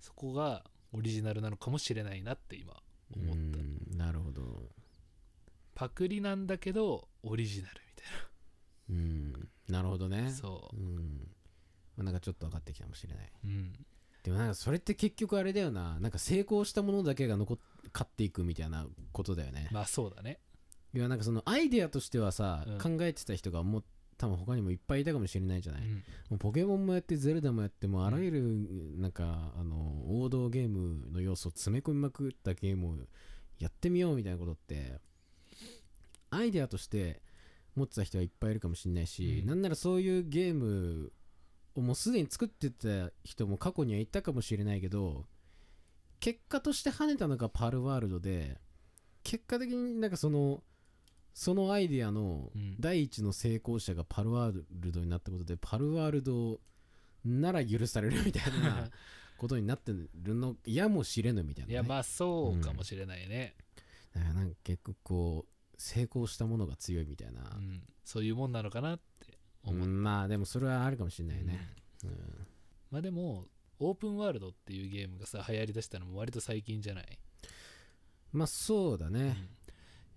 [0.00, 2.74] そこがオリジナルなのかもしれないなって今
[3.16, 3.32] 思った。
[3.32, 4.68] うんなるほど。
[5.74, 7.90] パクリなんだけどオリジナルみ
[8.90, 9.48] うん。
[9.68, 10.30] なるほどね。
[10.30, 10.76] そう。
[10.76, 11.28] うん。
[11.96, 13.32] まあなんかちょっと分かってきたかもしれない。
[13.44, 13.72] うん。
[14.22, 15.98] でもなんかそれって結局あれだよな。
[16.00, 17.58] なんか成功したものだけが残っ
[17.92, 19.68] 買っていくみたいなことだよね。
[19.72, 20.40] まあそうだね。
[20.92, 22.78] いやなんかそのアイデアとしてはさ、うん。
[22.78, 23.84] 考えてた人がもう
[24.18, 25.88] 多分他にもいっぱいいたかもしれないじゃない、うん。
[25.88, 32.96] もうポケモンもやってゼルダもやってもうあらゆるなんかあの王道ゲームの要素を詰め込みまくったゲームを
[33.58, 34.98] やってみようみたいなことって
[36.28, 37.22] アイデアとして
[37.80, 39.46] 持ってた人はいっぱいいるかもしれないし、うん。
[39.48, 41.12] なんならそういうゲーム
[41.74, 45.26] をもうすでに作ってた人も過去にはいたかもしれないけど
[46.20, 48.58] 結果として跳ねたのがパルワールドで
[49.22, 50.62] 結果的になんかその
[51.32, 52.76] そのアイデアのうん。
[52.78, 56.60] 第一の成功者がパルワールドになったことでパルワールド
[57.24, 58.90] なら許されるみたいな
[59.38, 63.54] ことになってるのやもしれぬみたいな、ね、いやまあそうかもしれないね、
[64.14, 67.40] だからなんか結構こう成功したものが強いみたいな。
[67.56, 67.82] う、ん。
[68.04, 71.74] そういうもんなのかなって思う、うんまあでもそれはあるかもしれないね、
[72.04, 72.10] うん。
[72.90, 73.46] まあでも
[73.78, 77.18] オープンワールドっていうゲームがさ流行りだしたのも割と最近じゃない、
[78.32, 79.36] まあそうだね、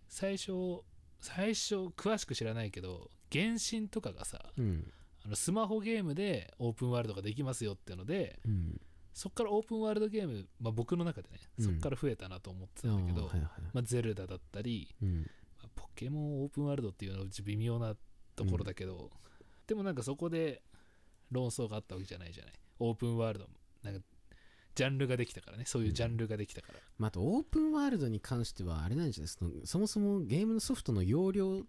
[0.09, 0.81] 最初
[1.21, 4.91] 最初詳しく知らないけど原神とかがさうん。
[5.25, 8.81] あのスマホゲームでオープンワールドができますよっていうのでうん。
[9.13, 11.65] そっからオープンワールドゲーム、まあ、僕の中でねうん。
[11.65, 15.19] そっから増えたなと思ってたんだけど、はいはいまあ、ゼルダだったり、うん。
[15.19, 15.42] まあ
[15.75, 17.95] ポケモンオープンワールドっていうのはうち微妙な
[18.35, 19.11] ところだけど、
[19.67, 20.61] でもなんかそこで
[21.31, 22.53] 論争があったわけじゃないじゃない？
[22.79, 23.47] オープンワールド
[23.83, 24.01] なんか
[24.75, 25.65] ジャンルができたからね。
[25.65, 31.61] そういうジャンルができたから、まあ、あとオープンワールドに関してはあれなんじゃないですかそもそもゲームのソフトの容量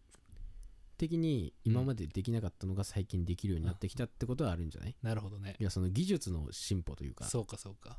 [0.97, 4.97] 的に今までできなかったのが最近できるようになってきたってことはあるんじゃない？
[5.03, 5.57] なるほどね。
[5.59, 7.25] いやその技術の進歩というか。
[7.25, 7.99] そうかそうか。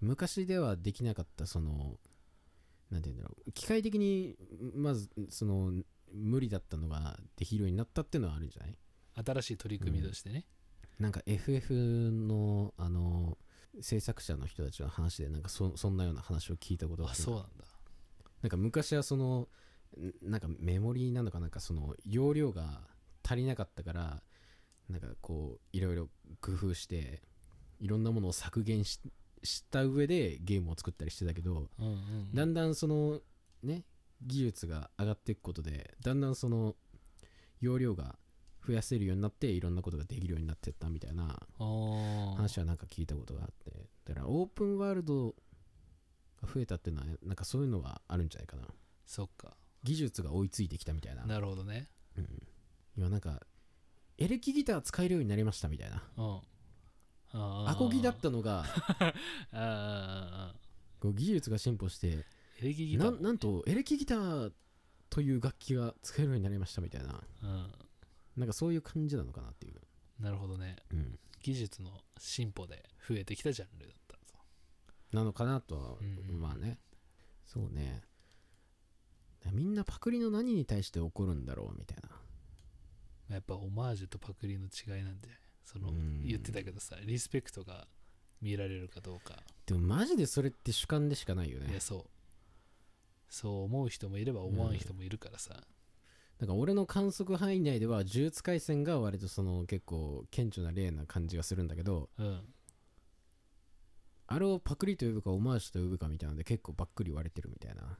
[0.00, 1.98] 昔ではできなかったその
[2.92, 3.52] なんて言うんだろう。
[3.52, 4.36] 機械的に
[4.74, 5.72] まずその
[6.12, 8.78] 無理だったのができるようになったっていうのはあるんじゃない？
[9.24, 10.44] 新しい取り組みとしてね、
[10.98, 11.72] なんか FF
[12.12, 13.38] のあの
[13.80, 17.48] 制作者の人たちの話でなんかそそんなような話を聞いたことがあそうなんだ。
[18.42, 19.48] なんか昔はその
[19.98, 22.82] んなんかメモリーなのかなんかその容量が
[23.22, 24.22] 足りなかったから
[24.88, 26.08] なんかこういろいろ
[26.40, 27.22] 工夫して
[27.80, 28.98] いろんなものを削減し
[29.42, 33.20] した上でゲームを作ったりしてたけどうんうんだんだんその
[33.62, 33.84] ね
[34.22, 36.74] 技術が上がっていくことでだんだんその
[37.60, 38.16] 容量が
[38.66, 41.40] 増やせるようになっていろんなことができるようになってったみたいな
[42.36, 43.88] 話はなんか聞いたことがあって。
[44.04, 45.34] だからオープンワールド
[46.40, 48.62] が増えたっていうのはなんかそういうのはあるんじゃないかな。
[49.06, 49.56] そっか。
[49.82, 51.26] 技術が追いついてきたみたいな。
[51.26, 51.88] なるほどね。
[52.16, 52.28] うん、
[52.96, 53.40] 今なんか
[54.18, 56.02] エレキギター使えるようになりましたみたいな。
[56.16, 56.40] うん
[57.34, 58.64] アコギだったのが
[59.52, 60.54] あ
[61.00, 62.24] こう技術が進歩してー
[62.62, 63.10] エレキギター。
[63.10, 64.52] なんなんとエレキギター
[65.10, 67.22] という楽器が使えるようになりましたみたいな。
[67.42, 67.72] うん。
[68.36, 69.80] なんかそういう感じなのかなっていう、
[70.20, 70.76] なるほどね。
[70.90, 74.38] うん、技術の進歩で増えてきたジャンルだったぞ。
[75.12, 76.04] なのかなとは、う。
[76.04, 76.78] んまあね。
[77.46, 78.02] そうね。
[79.50, 81.98] みんなパクリの何に対して怒るんだろうみたい
[83.28, 83.34] な。
[83.34, 85.28] やっぱオマージュとパクリの違いなんで
[85.64, 86.22] そのうん。
[86.24, 87.86] 言ってたけどさリスペクトが
[88.40, 89.42] 見られるかどうか。
[89.66, 91.70] でもマジでそれって主観でしかないよね。
[91.70, 92.04] いやそう。
[93.28, 95.64] そう思う人もいれば思わん人もいるからさ、
[96.38, 102.40] なんか俺の観測範囲内では呪術廻戦が割とその結構顕著な例な感じがするんだけどうん。
[104.26, 107.96] あれをパクリと呼ぶかオマージュと呼ぶかみたいなので結構ばっくり割れてるみたいな。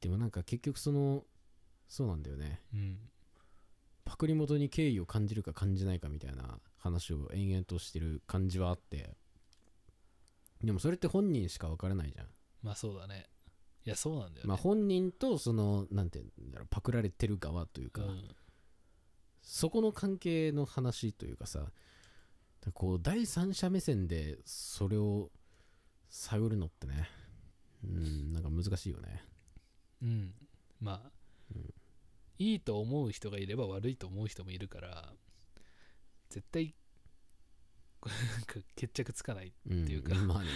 [0.00, 1.24] でもなんか結局その
[1.88, 2.62] そうなんだよね。
[2.72, 2.98] うん
[4.10, 9.14] パクリ元に敬意を感じるか感じないかみたいな話を延々としてる感じはあって。
[10.64, 12.26] でもそれって本人しか分からないじゃん。
[12.60, 13.26] まあそうだね。
[13.86, 18.28] いやそうなんだよね、まあ本人とそのなんていうんだろうパクられてる側というか、うん。
[19.42, 21.70] そこの関係の話というかさ
[22.74, 25.30] こう第三者目線でそれを
[26.08, 27.08] 探るのってね
[27.84, 29.22] うんなんか難しいよね。
[30.02, 30.34] うん。
[30.80, 31.10] まあ、
[31.54, 31.74] うん
[32.40, 35.12] いいと思う人がいれば悪いと思う人もいるから
[36.30, 36.74] 絶対
[38.74, 40.14] 決着つかないうんっていうか。
[40.14, 40.48] まあね。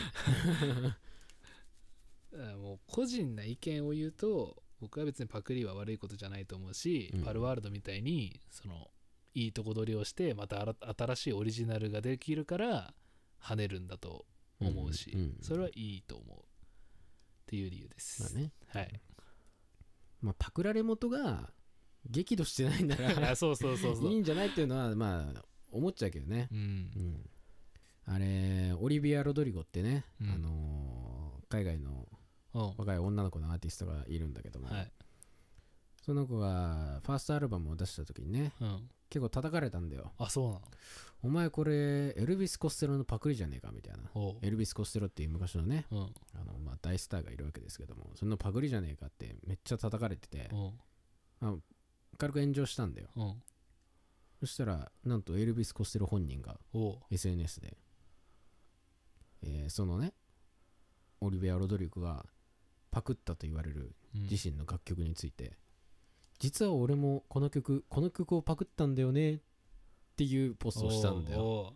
[2.52, 7.22] あもう個人な意見を言うと僕は別にパクリは悪いことじゃないと思うし、うん。
[7.22, 8.90] パルワールドみたいにその
[9.34, 12.94] いいとこ取りをしてまた新しいオリジナルができるから
[13.40, 14.26] 跳ねるんだと
[14.58, 15.38] 思うし、うんうん。
[15.42, 16.42] それはいいと思うっ
[17.44, 18.52] ていう理由です、まあね。
[18.68, 19.02] はい。
[20.22, 21.52] まあパクられ元が
[22.10, 23.30] 激怒してないんなら。
[23.32, 24.10] あ そうそうそうそう。
[24.10, 26.48] いいんじゃないっていうのはまあ思っちゃうけどね。
[26.52, 26.58] うん。
[26.58, 26.62] う
[27.00, 27.30] ん。
[28.06, 30.30] あれオリビア・ロドリゴってね、うん。
[30.30, 32.08] あのー海外の
[32.54, 32.58] う。
[32.58, 34.92] ん若い女の子のアーティストがいるんだけども、はい。
[36.02, 38.90] その子がファーストアルバムを出した時にねうん。
[39.08, 40.12] 結構叩かれたんだよ。
[40.18, 40.62] あそうなの？
[41.22, 41.72] お前これ
[42.16, 44.10] エルビス・コステロのパクリじゃねえかみたいな。
[44.42, 45.98] エルビス・コステロっていう昔のねうん。
[46.34, 50.50] あの、まあ、大スターがいるわけですけどもそのパクリじゃねえかってめっちゃ叩かれてて。
[50.52, 51.46] う。
[51.46, 51.62] ん
[52.16, 53.08] 軽く炎上したんだよ。
[53.16, 53.42] うん。
[54.40, 56.58] そしたらなんとエルビス・コステロ本人が
[57.10, 57.76] SNS で、
[59.42, 60.12] えーそのね
[61.20, 62.26] オリベア・ロドリゴが
[62.90, 64.22] パクったと言われるうん。
[64.24, 65.56] 自身の楽曲について、
[66.38, 69.40] 実は俺もこの曲この曲をパクったんだよねっ
[70.16, 71.74] ていうポストをしたんだよ。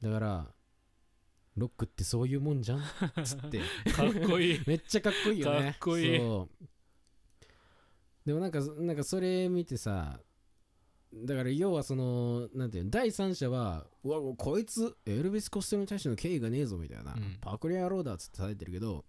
[0.00, 0.46] だから
[1.56, 2.82] ロックってそういうもんじゃん
[3.24, 3.60] つって。
[3.92, 4.60] かっこいい。
[4.66, 5.70] めっちゃかっこいいよね。
[5.72, 6.18] かっこいい。
[6.18, 6.64] そう
[8.26, 10.18] でもなんかなんかそれ見てさ
[11.12, 17.38] だから要はそのなんていうの第三者はうわこいつエルビス・コステロに対しての敬意がねえぞみたいな、うん。
[17.40, 19.04] パクリ野郎だっつって叩いてるけど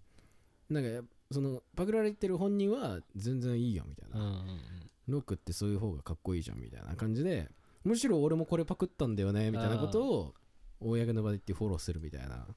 [0.69, 1.01] なんかや
[1.31, 4.61] そのパクられてる本人は全然いいよみたいな、うんうんうん。
[5.07, 7.49] ロックってそういう方がかっこいいじゃんみたいな感じで
[7.83, 10.33] むしろ俺もこれパクったんだよねみたいなことを
[10.79, 12.47] 公の場で言ってフォローするみたいな。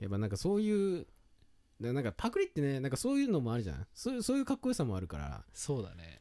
[0.00, 1.06] やっぱなんかそういう
[1.80, 3.86] でなんかパクリってねなんかそういうのもあるじゃん。
[3.94, 5.44] そういうそういうかっこよさもあるから。
[5.52, 6.20] そうだね。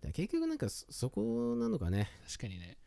[0.00, 2.10] だ結局なんかそそこなのかね。
[2.26, 2.78] 確かにね。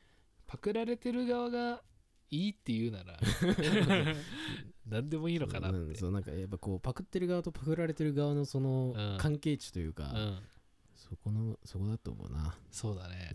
[0.46, 1.82] パクられてる側が
[2.30, 3.20] いいって言うなら
[4.86, 9.18] 何でもいいのかなって、うん、そうなんかやっぱこうパクってる側とパクられてる側のそのうん。
[9.18, 10.40] 関係値というか、うん。
[10.96, 13.32] そこのそこだと思うな、そうだね。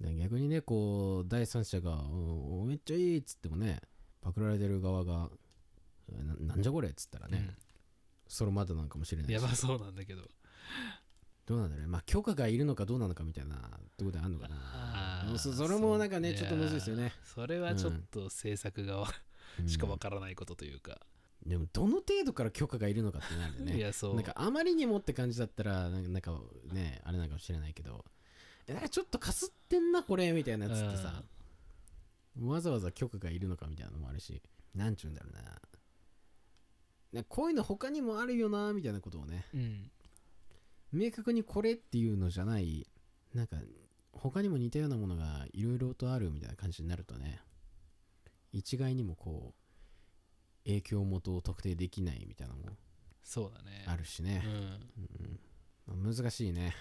[0.00, 3.82] うん、逆にねこう第三者がお「おめっちゃいい」っつってもね
[4.22, 5.30] パクられてる側が
[6.08, 7.54] 「ななんじゃこれ」っつったらね、
[8.30, 9.36] それまだなんかもしれないし。
[9.36, 10.22] うんやばそうなんだけど。
[11.46, 11.90] どうなんだろうね。
[11.90, 13.56] まあ許可がいるのかどうなのかみたいな
[13.96, 15.36] とこであるのかな。
[15.36, 19.08] そそれもなんかねちょっとむずいですよね、それはちょっと制作側
[19.58, 19.68] うん。
[19.68, 21.00] しかわからないことというか、
[21.44, 23.76] でもどの程度から許可がいるのかってなんだよね。
[23.78, 24.14] いやそう。
[24.14, 26.40] なんかあまりにもって感じだったらなんかなんか
[26.72, 28.04] ねあれなんかもしれないけど。
[28.68, 31.24] えなんかちょっとかすってんなこれみたいなやつってさ、
[32.40, 34.40] わざわざ許可がいるのかみたいなのもあるし。
[34.72, 35.40] なんちゅうんだろうな
[37.12, 39.46] なんかこういうの他にもあるよなみたいなことをね。
[39.54, 39.90] うん。
[40.92, 42.86] 明確にこれっていうのじゃない
[43.34, 43.56] なんか
[44.12, 47.40] 他にも似たようなものがいろいろとあるみたいな感じになるとね
[48.52, 52.76] 一概にもこう影響元を特定できないみたいなのも
[53.22, 53.84] そうだね。
[53.86, 54.48] あるしね、う
[55.22, 55.40] ん。
[55.86, 56.74] まあ難しいね。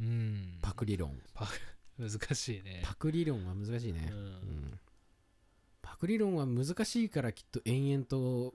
[0.00, 1.20] うん、うん、パク理論。
[1.98, 2.80] 難しいね。
[2.82, 4.80] パク理論は難しいね、ううんん。
[5.82, 8.54] パク理論は難しいからきっと延々と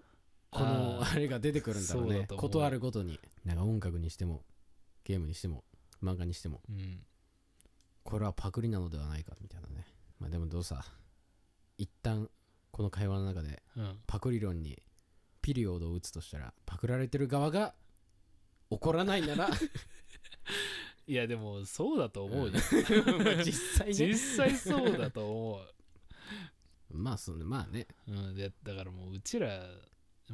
[0.52, 2.28] このあれが出てくるんだろうね。
[2.28, 3.20] ことあるごとに。
[3.46, 4.44] なんか音楽にしても
[5.04, 5.64] ゲームにしても
[6.04, 6.62] 漫画にしても。
[6.70, 7.04] うん。
[8.04, 9.86] これはパクリなのではないかみたいなね。
[10.20, 10.84] まあでもどうさ
[11.78, 12.30] 一旦
[12.72, 14.00] この会話の中でうん。
[14.08, 14.82] パクリ論に
[15.42, 17.74] ピリオドを打つとしたらパクられてる側が
[18.70, 19.50] 怒らないなら
[21.08, 23.94] いやでもそうだと思うよ、まあ 実際ね。
[23.94, 25.62] 実際そうだと思
[26.92, 27.88] まあそのまあね。
[28.08, 29.70] う、うん、でだからもううちらまあ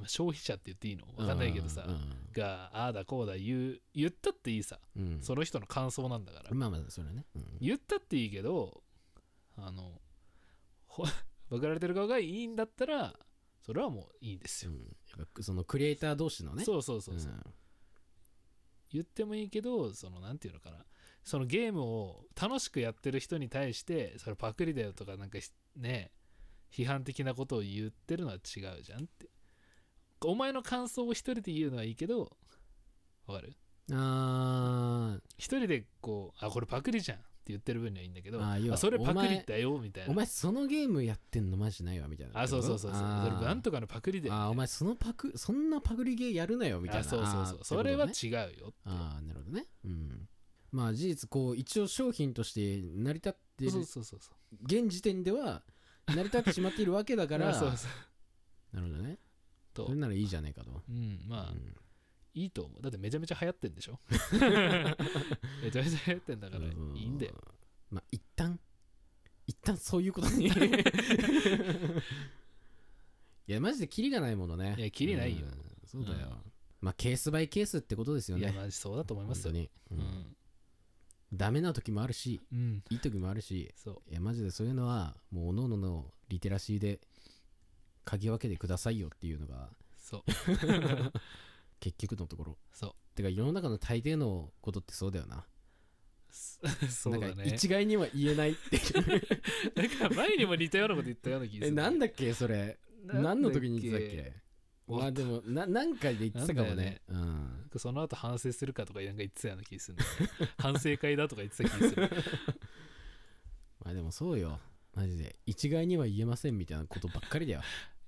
[0.07, 1.05] 消費者って言っていいの？
[1.17, 1.99] わかんないけどさ、うん
[2.33, 4.79] がああだこうだ言う言ったっていいさ。
[4.95, 5.13] うん。
[5.13, 7.43] うんその人の感想なんだから、まあまあそれはね、うん。
[7.61, 8.83] 言ったっていいけど
[9.57, 10.01] あの
[10.87, 11.03] ほ
[11.49, 13.17] パクられてる側がいいんだったら
[13.61, 14.95] それはもういいんですよ、うん。
[15.17, 16.63] やっぱそのクリエイター同士のね。
[16.65, 17.33] そうそうそうそう、
[18.91, 20.85] 言ってもいいけどそのなんていうのかな。
[21.23, 26.11] そのゲームを楽しくやってる人に対してそれパクリだよとかなんかしね
[26.71, 29.27] 批判的なことを言ってるのは違うじゃんって
[30.27, 32.31] お前の感想を一人で言うのはいいけど
[33.27, 33.53] わかる？
[33.89, 40.09] うん、あ一人でこうあこれパクリじゃんって言ってる分にはいいんだけどあー要はあそれパクリだよみたいな。
[40.09, 43.01] ーお前そのゲームやってんのマジないわみたいなあそうそうそうそう。
[43.01, 44.45] なんとかのパクリだよみたいな。
[44.45, 47.01] あーお前そのパクそんなパクリゲーやるなよみたいな。
[47.01, 49.67] あそうそうそうそれは違うよああなるほどね。
[49.85, 50.27] うん。
[50.71, 55.61] まあ事実こう一応商品として成り立ってるそうそうそうそう現時点では
[56.07, 57.49] 成り立ってしまっているわけだから。
[57.49, 58.75] あそうそう。
[58.75, 59.19] なるほどね
[59.75, 59.85] と。
[59.85, 60.71] それならいいじゃねえかと。
[60.89, 61.75] うんまあ、うん。
[62.33, 62.81] いいと思う。
[62.81, 63.99] だってめちゃめちゃ流行ってんでしょ？
[64.09, 66.97] めちゃめちゃ流行ってんだからいうん。
[66.97, 67.33] いんだよ。
[67.91, 68.59] まあ一旦
[69.47, 70.47] 一旦そういうことに。
[73.47, 74.75] いやマジでキリがないものね。
[74.77, 75.45] いやキリないよ。
[75.45, 75.53] うん。
[75.85, 76.41] そうだよ、
[76.81, 79.53] まあケースバイケースってことですよいやねマジそうだと思いますよ。
[79.53, 80.09] 本当に、ううん。
[80.21, 80.35] ん、
[81.31, 84.11] ダメな時もあるしうん、いい時もあるしそう。
[84.11, 86.99] いやマジでそういうのはもう各々のリテラシーで
[88.05, 90.23] 嗅ぎ分けてくださいよっていうのがそう。
[91.79, 92.57] 結局のところ。
[92.71, 93.15] そう。
[93.15, 95.45] てか世の中の大抵のことってそうだよな。
[96.31, 97.45] そうだね。
[97.45, 99.21] 一概には言えないっていう。
[99.75, 101.77] なんか前にも似たようなこと言ったような気がする。
[101.79, 102.77] えなんだっけそれ。
[103.05, 104.45] 何の時に言ってたっけ？
[104.87, 107.01] おまあでもな何回で言ってたかもね。
[107.07, 107.69] うん。
[107.77, 110.03] その後反省するかとかなんか言ってたような気がするね。
[110.59, 112.09] 反省会だとか言ってた気がする。
[113.83, 114.59] まあでもそうよ。
[114.93, 115.39] マジで。
[115.45, 117.61] 一概には言えませんみたいなことばっかりだよ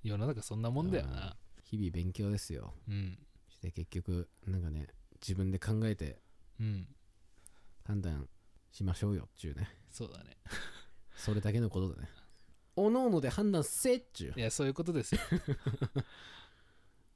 [0.08, 1.36] 世の中そんなもんだよな。
[1.64, 2.74] 日々勉強ですよ。
[2.88, 3.18] うん。
[3.48, 4.86] して結局なんかね
[5.20, 6.20] 自分で考えて
[6.60, 6.86] うん。
[7.84, 8.28] 判断
[8.70, 9.68] しましょうよっちゅうね。
[9.90, 10.36] そうだね。
[11.14, 12.08] それだけのことだね。
[12.76, 15.20] おのおので判断せっちゅいやそういうことですよ。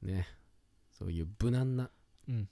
[0.02, 0.26] う ね。
[0.90, 1.90] そういう無難な
[2.28, 2.48] うん。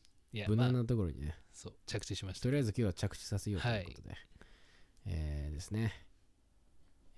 [0.48, 2.44] 無難なところにね、そう着地しました。
[2.44, 4.16] とりあえず今日は着地させようということで、
[5.06, 6.06] えーですね、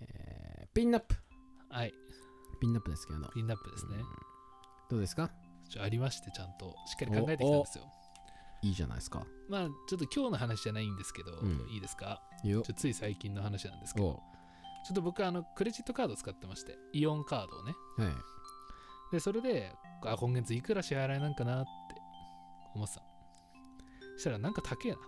[0.00, 1.14] えーピンナップ。
[1.68, 1.92] はい
[2.62, 3.28] ピンナップですけど。
[3.34, 3.96] ピンナップですね。
[4.88, 5.30] どうですか？
[5.80, 7.84] ありましてちゃんとしっかり考えてきたんですよ。
[8.62, 9.26] いいじゃないですか。
[9.48, 11.66] まあちょっと今日の話じゃないんですけど、うん。
[11.68, 12.22] いいですか？
[12.76, 14.12] つい最近の話なんですけどお
[14.84, 17.74] ちょっと僕あのクレジットカード使ってましてイオンカードをね。
[17.98, 18.14] はい。
[19.12, 19.72] でそれで
[20.04, 21.70] あ今月いくら支払いなんかなって
[22.74, 23.02] 思ってた
[24.14, 25.02] そしたらなんか高えなと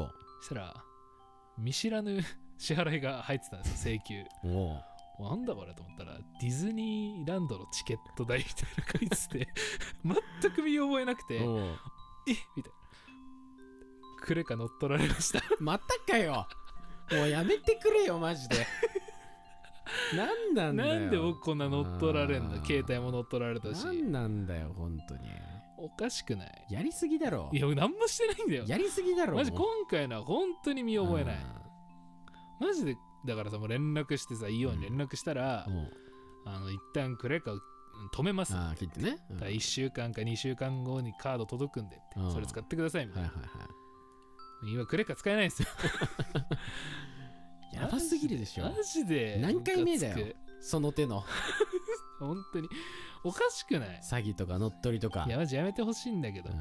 [0.00, 0.08] お
[0.40, 0.74] そしたら
[1.58, 2.20] 見知らぬ
[2.58, 4.24] 支払いが入ってたんですよ請求。
[4.44, 9.48] おなんだこれと思ったらディズニーランドのチケット代みたいな書いてて
[10.42, 11.40] 全く見覚えなくてえ？
[12.56, 12.84] みたいな。
[14.22, 15.42] クレカ乗っ取られました。
[15.60, 16.46] またかよ。
[17.12, 18.66] もうやめてくれよマジで。
[20.16, 20.94] なんなんだよ。
[21.00, 23.84] なんで僕こんな乗っ取られんの携帯も乗っ取られたし。
[23.84, 25.20] なんなんだよ本当に。
[25.76, 26.66] おかしくない？
[26.70, 27.50] やりすぎだろ。
[27.52, 28.64] いや何もしてないんだよ。
[28.66, 29.60] やりすぎだろマジ今
[29.90, 31.36] 回のは本当に見覚えない。
[32.58, 32.96] マジで
[33.26, 35.88] だからさもう連絡してさイオンに連絡したら、うん。
[36.46, 37.58] あの一旦クレカを
[38.14, 39.36] 止めますああ切ってね、うん。
[39.36, 42.32] だから1週間か2週間後にカード届くんでって、うん。
[42.32, 43.68] それ使ってくださいみたいな、はいはいはい。
[44.74, 45.68] 今クレカ使えないんですよ。
[47.72, 48.64] やばすぎるでしょ。
[48.64, 49.38] マジで。
[49.40, 50.34] 何回目だよ。
[50.60, 51.24] その手の。
[52.20, 52.68] 本当に。
[53.24, 54.00] おかしくない？
[54.00, 55.24] 詐欺とか乗っ取りとか。
[55.26, 56.58] いやマジやめてほしいんだけど、うん。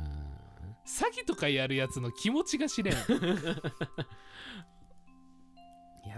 [0.85, 2.93] 詐欺とかやるやつの気持ちが知れん。
[2.95, 3.05] や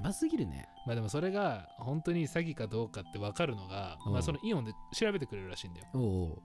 [0.08, 0.68] ばすぎるね。
[0.86, 4.14] まあでもそれが本当に詐欺かどうかって分かるのが、うん。
[4.14, 5.88] まあそのイオンで調べてくれるらしいんだよ。
[5.94, 6.42] おお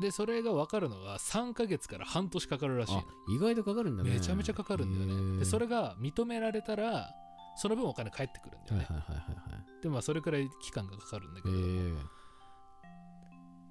[0.00, 2.92] でそれが分かるのが3ヶ月から半年かかるらしい。
[2.92, 3.04] のあ
[3.34, 4.10] 意外とかかるんだね。
[4.10, 5.38] めちゃめちゃかかるんだよへねー。
[5.38, 7.14] でそれが認められたら
[7.56, 9.82] その分お金返ってくるんだよね、はいはいはいはいはい。
[9.82, 11.96] でもまあそれくらい期間がかかるんだけど、えー。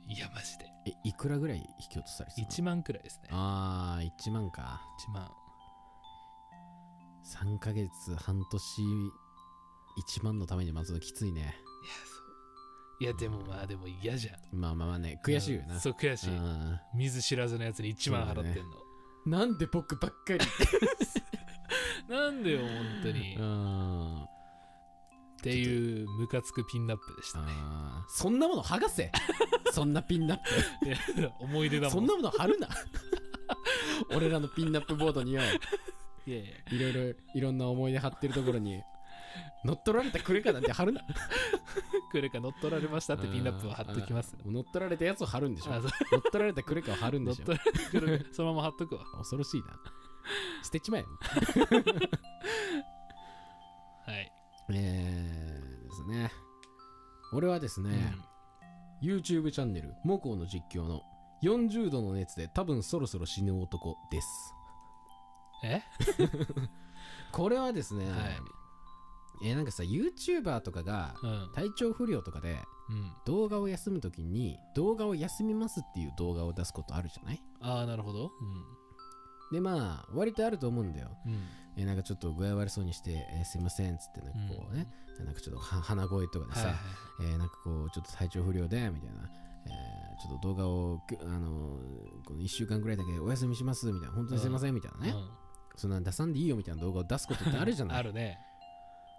[0.08, 0.66] いやマジで。
[0.88, 3.30] えいくらぐらい引き落とされてたの？1万くらいですね。
[3.32, 4.82] ああ1万か。
[5.10, 5.32] 1万
[7.26, 8.82] 3ヶ月半年
[10.20, 11.42] 1万のために待つのきついね。
[11.42, 11.50] いや
[12.06, 13.04] そう。
[13.04, 14.60] いやでもまあでも嫌じゃん。
[14.60, 15.80] まあまあまあね悔しいよな。
[15.80, 16.30] そう悔しい。
[16.30, 16.80] うん。
[16.94, 20.40] 見ず知らずのやつに1万払ってんの、なんで僕ばっかり。
[22.08, 22.68] なんでよ本
[23.02, 24.28] 当に、うっん
[25.42, 27.52] ていうムカつくピンナップでしたね。
[28.08, 29.12] そんなもの剥がせ。
[29.74, 31.32] そんなピンナップ。
[31.40, 31.92] 思い出だもん。
[31.92, 32.68] そんなもの貼るな。
[34.16, 35.44] 俺らのピンナップボードには
[36.26, 36.50] いやいや。
[36.72, 38.82] いろいろいろんな思い出貼ってるところに
[39.66, 41.02] 乗っ取られたクレカなんて貼るな。
[42.12, 44.36] クレカ乗っ取られましたってピンナップを貼っときます。
[44.46, 45.72] 乗っ取られたやつを貼るんでしょ。
[45.72, 45.82] 乗っ
[46.32, 47.46] 取られたクレカを貼るんでしょ。
[47.46, 47.58] 乗っ
[47.92, 49.04] 取られたそのまま貼っとくわ。
[49.18, 49.68] 恐ろしいな。
[50.64, 51.06] 捨てちまえ。
[54.06, 54.32] はい、
[54.70, 56.32] えーですね。
[57.34, 58.16] 俺はですね、
[59.02, 61.02] YouTube チャンネルモコの実況の
[61.44, 64.28] 40度の熱で多分そろそろ死ぬ男です
[65.66, 65.84] え？
[67.32, 68.42] これはですね、はい。
[69.44, 71.50] えーなんかさ YouTuber とかがうん。
[71.54, 72.58] 体調不良とかで
[72.90, 73.12] うん。
[73.26, 77.42] 動画を休むときに動画を休みますっていう動画を出すことあるじゃない？
[77.60, 78.32] ああなるほど。
[79.52, 81.34] でまあ割とあると思うんだよ、うん。
[81.34, 81.40] うん
[81.78, 84.88] えーなんかちょっと具合悪そうにして、えーすいませんっつってなんかこうね、
[85.20, 86.82] なんかちょっとは鼻声とかでさ、はいはい
[87.32, 89.30] えーなんかこうちょっと体調不良でみたいな、
[89.66, 94.16] えーちょっと動画をくあのーこの1週間ぐらいだけお休みしますみたいな。
[94.16, 95.30] 本当にすいませんみたいなね、うん
[95.78, 97.98] そんな出さんでいいよみたいな動画を出すことってあるじゃない？
[98.00, 98.40] あるね。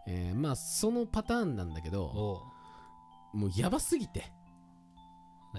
[0.09, 2.43] えーまあそのパターンなんだけど
[3.35, 4.33] もうやばすぎて。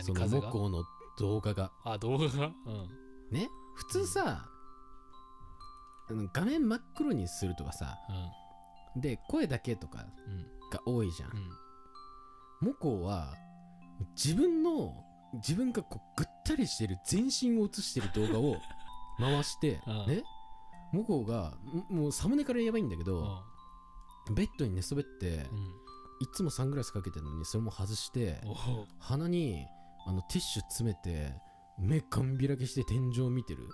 [0.02, 0.48] その何風が？
[0.48, 0.84] モコの
[1.20, 1.72] 動画が。
[1.84, 2.46] あ動画が？
[2.66, 2.88] うん。
[3.32, 3.50] ね？
[3.76, 4.48] 普通さ、
[6.10, 7.98] あの画面真っ黒にするとかさ
[8.96, 10.34] で声だけとかうん。
[10.34, 11.50] うんが多いじゃん、うん。
[12.70, 13.34] モコは
[14.22, 14.94] 自分の
[15.36, 18.58] 自分がこうぐったりしてる全身を映してる動画を
[19.18, 20.08] 回して、 うん。
[20.08, 20.24] ね？
[20.94, 21.58] モコが
[21.92, 23.06] んもうサムネからやばいんだけうん。
[23.06, 23.44] ど、
[24.32, 25.58] ベッドに寝そべって、うん。
[26.20, 28.42] いつもサングラスかけてるのにそれも外して
[28.98, 29.68] 鼻に
[30.08, 31.32] あのティッシュ詰めて
[31.78, 33.68] 目ガン開けして天井を見てる。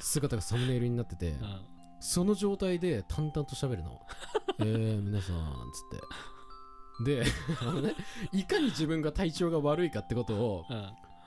[0.00, 1.60] 姿がサムネイルになってて、うん。
[2.00, 4.00] その状態で淡々と喋るの。
[4.60, 5.36] えー、皆さん、
[5.72, 7.22] つって。
[7.22, 7.24] で、
[7.62, 7.94] あのね、
[8.32, 10.64] いかに自分が体調が悪いかってことを、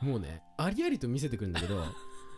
[0.01, 0.09] うん。
[0.09, 1.83] もうね、ありありと見せてくるんだけど、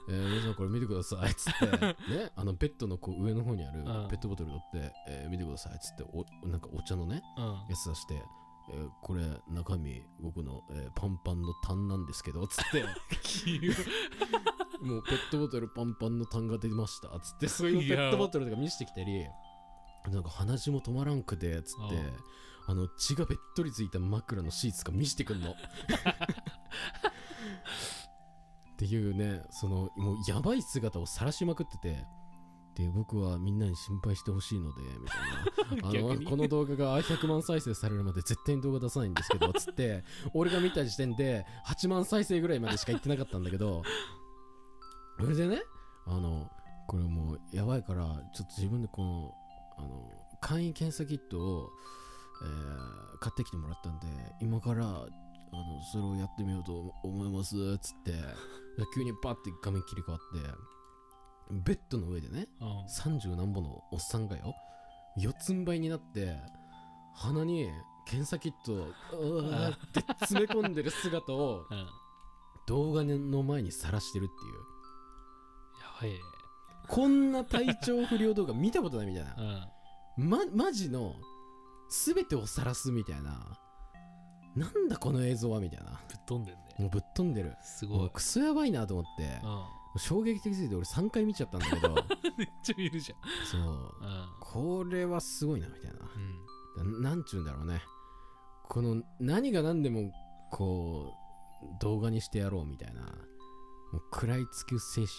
[0.10, 1.66] えー、皆さんこれ見てください、つって、
[2.12, 3.86] ね、あのベッドのこう上の方にあるん。
[4.10, 7.46] ペットボトル取って、えー見てください、つってお、なんかお茶のね、うん。
[7.70, 8.24] やつ出して、
[8.72, 12.84] えーこれ中身僕の、えーパンパンの痰なんですけど、つって、
[14.82, 19.26] もうペットボトルパンパンの痰が出ましたつってそういうペットボトルとか見せてきたり
[20.10, 22.02] なんか鼻血も止まらんくてつって
[22.66, 25.54] あの血がべっとりついた枕のシーツが見せてくんの
[28.80, 32.06] っていうねそのもうやばい姿を晒しまくってて
[32.76, 36.12] で僕はみんなに心配してほしいのでみたいな。
[36.16, 43.84] あのこの動画が100万再生されるまで絶対に動画出さないんですけどつって俺が見た時点で8万再生ぐらいまでしか言ってなかったんだけど
[45.20, 45.62] それでね
[46.08, 46.50] あの
[46.88, 49.34] これもうやばいからちょっと自分でこの
[49.78, 51.70] あの簡易検査キットを、
[52.44, 54.08] えー買ってきてもらったんで
[54.42, 55.06] 今から
[55.52, 58.12] あのそれをやってみようと思いますつって。
[58.12, 58.18] で
[58.96, 60.50] 急にパッて画面切り替わって
[61.52, 62.86] ベッドの上でねうん。
[62.86, 64.54] 30何本のおっさんがよ
[65.18, 66.38] 四つん這いになって
[67.16, 67.70] 鼻に
[68.06, 68.74] 検査キット
[69.18, 71.66] をうわーって詰め込んでる姿を
[72.68, 74.80] 動画の前にさらしてるっていう。
[76.02, 76.12] ばい。
[76.12, 76.20] ね
[76.88, 79.70] こんな体調不良動画見たことないみたいな。
[80.18, 80.30] うん。
[80.30, 81.16] ま、マジの
[81.90, 83.60] 全てを晒すみたいな
[84.60, 85.86] なんだこの映像はみたいな。
[85.86, 86.62] ぶっ飛んでんね。
[86.78, 87.56] もうぶっ飛んでる。
[87.62, 88.10] すごい。
[88.14, 89.24] クソやばいなと思って。
[89.96, 91.90] う衝撃的すぎて俺3回見ちゃったんだけど。
[91.90, 91.96] ん
[92.38, 93.14] めっちゃ見るじ
[93.50, 93.62] そう。
[93.62, 93.86] ゃんうん。
[94.40, 96.00] これはすごいなみたいな。
[96.84, 97.02] うん。
[97.04, 97.82] ななんちゅうんだろうね。
[98.68, 100.12] この何が何でも
[100.52, 101.14] こ
[101.64, 103.02] う動画にしてやろうみたいな。
[103.02, 103.08] も
[104.00, 105.10] う食らいつく精神。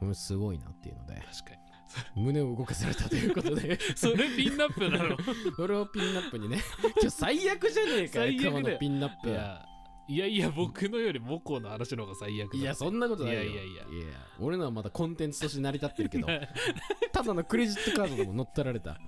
[0.00, 1.14] これすごいなっていうので。
[1.14, 1.67] 確かに
[2.14, 3.78] 胸を動かされたということで。
[3.96, 5.16] それピンナップなの？
[5.56, 6.62] これをピンナップにね。
[7.00, 9.66] 今日最悪じゃねえかよ最悪のピンナップいや
[10.08, 12.58] いやいや僕のより母校の話の方が最悪だ。
[12.58, 13.42] いやそんなことないよ。
[13.42, 13.72] いやいやいや。
[13.72, 13.76] い
[14.08, 16.26] や俺のはまだコンテンツとして成り立ってるけど
[17.12, 18.98] ただのクレジットカードでも乗っ取られた。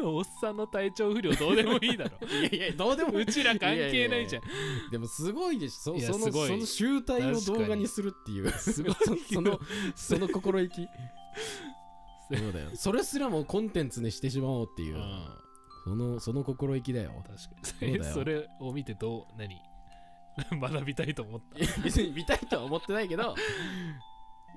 [0.00, 2.18] おっさんの体調不良どうでもいいだろ。
[2.28, 4.42] いやいやどうでもうちら関係ないじゃん。
[4.90, 5.98] でもすごいでしょ。
[6.00, 8.50] そそのその集大を動画にするっていう。
[8.50, 9.60] すごいそその
[9.94, 10.86] その心意気
[12.28, 12.70] そうだよ。
[12.74, 15.28] それすらもコンテンツにしてしまおうっていう、うん。
[15.84, 17.12] そのその心意気だよ。
[17.26, 17.92] 確かに。
[17.92, 18.14] そうだよ。
[18.14, 19.60] それを見てどう何？
[20.60, 21.82] 学びたいと思った？
[21.82, 23.34] 別に見たいとは思ってないけど。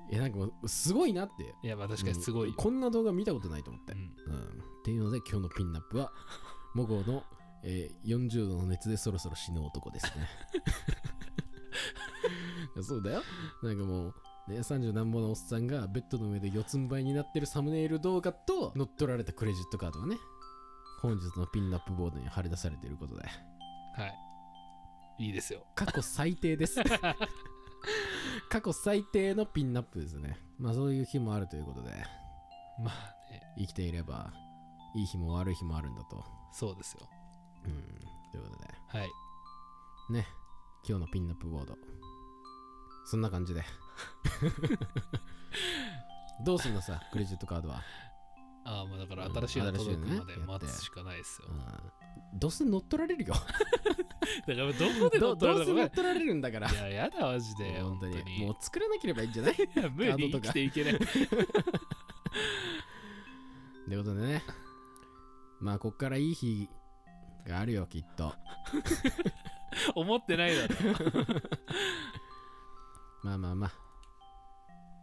[0.09, 1.53] いやなんかもうすごいなって。
[1.63, 3.99] いやまあ確かにすごいよ、うんこんな動画見たことないと思って、うん。
[3.99, 4.41] うん。
[4.43, 4.45] っ
[4.85, 6.11] ていうので今日のピンナップは
[6.73, 7.23] モゴの、
[7.63, 10.27] えー40度の熱でそろそろ死ぬ男ですね。
[12.81, 13.23] そうだよ。
[13.63, 14.15] なんかもう
[14.47, 20.17] ね30何本のおっさんがベッドの上で四つん這いになってるサムネイル動画と乗っ取られたクレジットカードがね
[21.01, 23.21] 本日のピンナップボードに貼り出されていることで。
[23.21, 23.27] は
[25.19, 25.25] い。
[25.25, 25.65] いいですよ。
[25.75, 26.81] 過去最低です。
[28.49, 30.39] 過去最低のピンナップですね。
[30.57, 31.91] まあそういう日もあるということで。
[32.79, 33.41] まあね。
[33.57, 34.33] 生きていれば
[34.95, 36.23] いい日も悪い日もあるんだと。
[36.51, 37.07] そうですよ。
[37.65, 38.31] うん。
[38.31, 38.73] ということで。
[38.87, 39.09] はい。
[40.11, 40.27] ね。
[40.87, 41.77] 今日のピンナップボード。
[43.05, 43.63] そんな感じで
[46.45, 47.81] どうすんのさクレジットカードは、
[48.63, 51.53] ああまあだからうん新しいの届くまで待つしかないですよ、う
[52.35, 53.33] ん、どうせ乗っ取られるよ。
[54.47, 56.69] だからどこで乗どっ取られたかどうせ乗っ取られるんだから。
[56.69, 59.55] いややだマジで本当にもう作らなければいいんじゃない？
[59.55, 60.53] いや無理カードとか。
[60.53, 60.97] 生きていけない。
[60.99, 61.05] と
[63.93, 64.43] いうことでね。
[65.59, 66.69] まあこっからいい日
[67.47, 68.35] があるよきっと。
[69.95, 70.75] 思ってないだろ。
[73.23, 73.71] まあまあまあ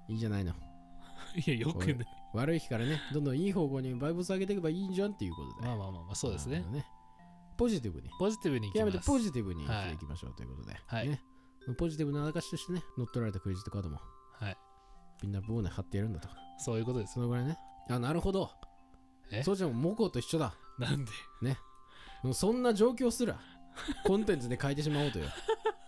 [0.08, 0.52] いいじゃないの？
[1.46, 6.64] いやよくない悪い日からねどんどんいい方向にバイブス上げていけばいいんじゃんっていうことでまあまあまあまあそうですね。
[6.66, 6.82] あの
[7.56, 8.10] ポジティブに。
[8.18, 11.08] ポジティブに極めてポジティブに生きていきましょうということで、はい。
[11.08, 11.20] ね、
[11.78, 14.00] ポジティブな証としてね乗っ取られたクレジットカードも
[14.40, 14.56] はい。
[15.20, 16.28] ピンナップボーネ貼ってやるんだと
[16.58, 17.14] そういうことです。
[17.14, 17.56] そのぐらいね。
[17.88, 18.50] あなるほど。
[19.30, 19.42] え？
[19.42, 20.54] そうちゃんもモコと一緒だ。
[20.78, 21.12] なんで？
[22.22, 23.38] もうそんな状況すら
[24.04, 25.28] コンテンツで変えてしまおうという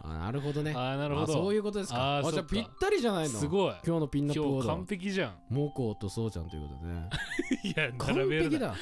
[0.09, 0.73] あなるほどね。
[0.75, 1.33] ああなるほど。
[1.33, 2.19] あそういうことですか。
[2.19, 3.39] あじゃあぴったりじゃないの？
[3.39, 3.75] すごい。
[3.85, 5.35] 今日のピンナップボード璧じゃん。
[5.51, 7.11] モコとそうちゃんということでね。
[7.65, 8.75] いや完璧だ。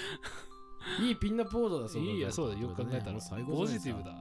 [1.00, 2.68] いいピンナップボードだそういいやそうだよ。
[2.68, 3.94] く考えたら最高じゃないですか。
[3.94, 4.10] ポジティブだ。
[4.10, 4.14] う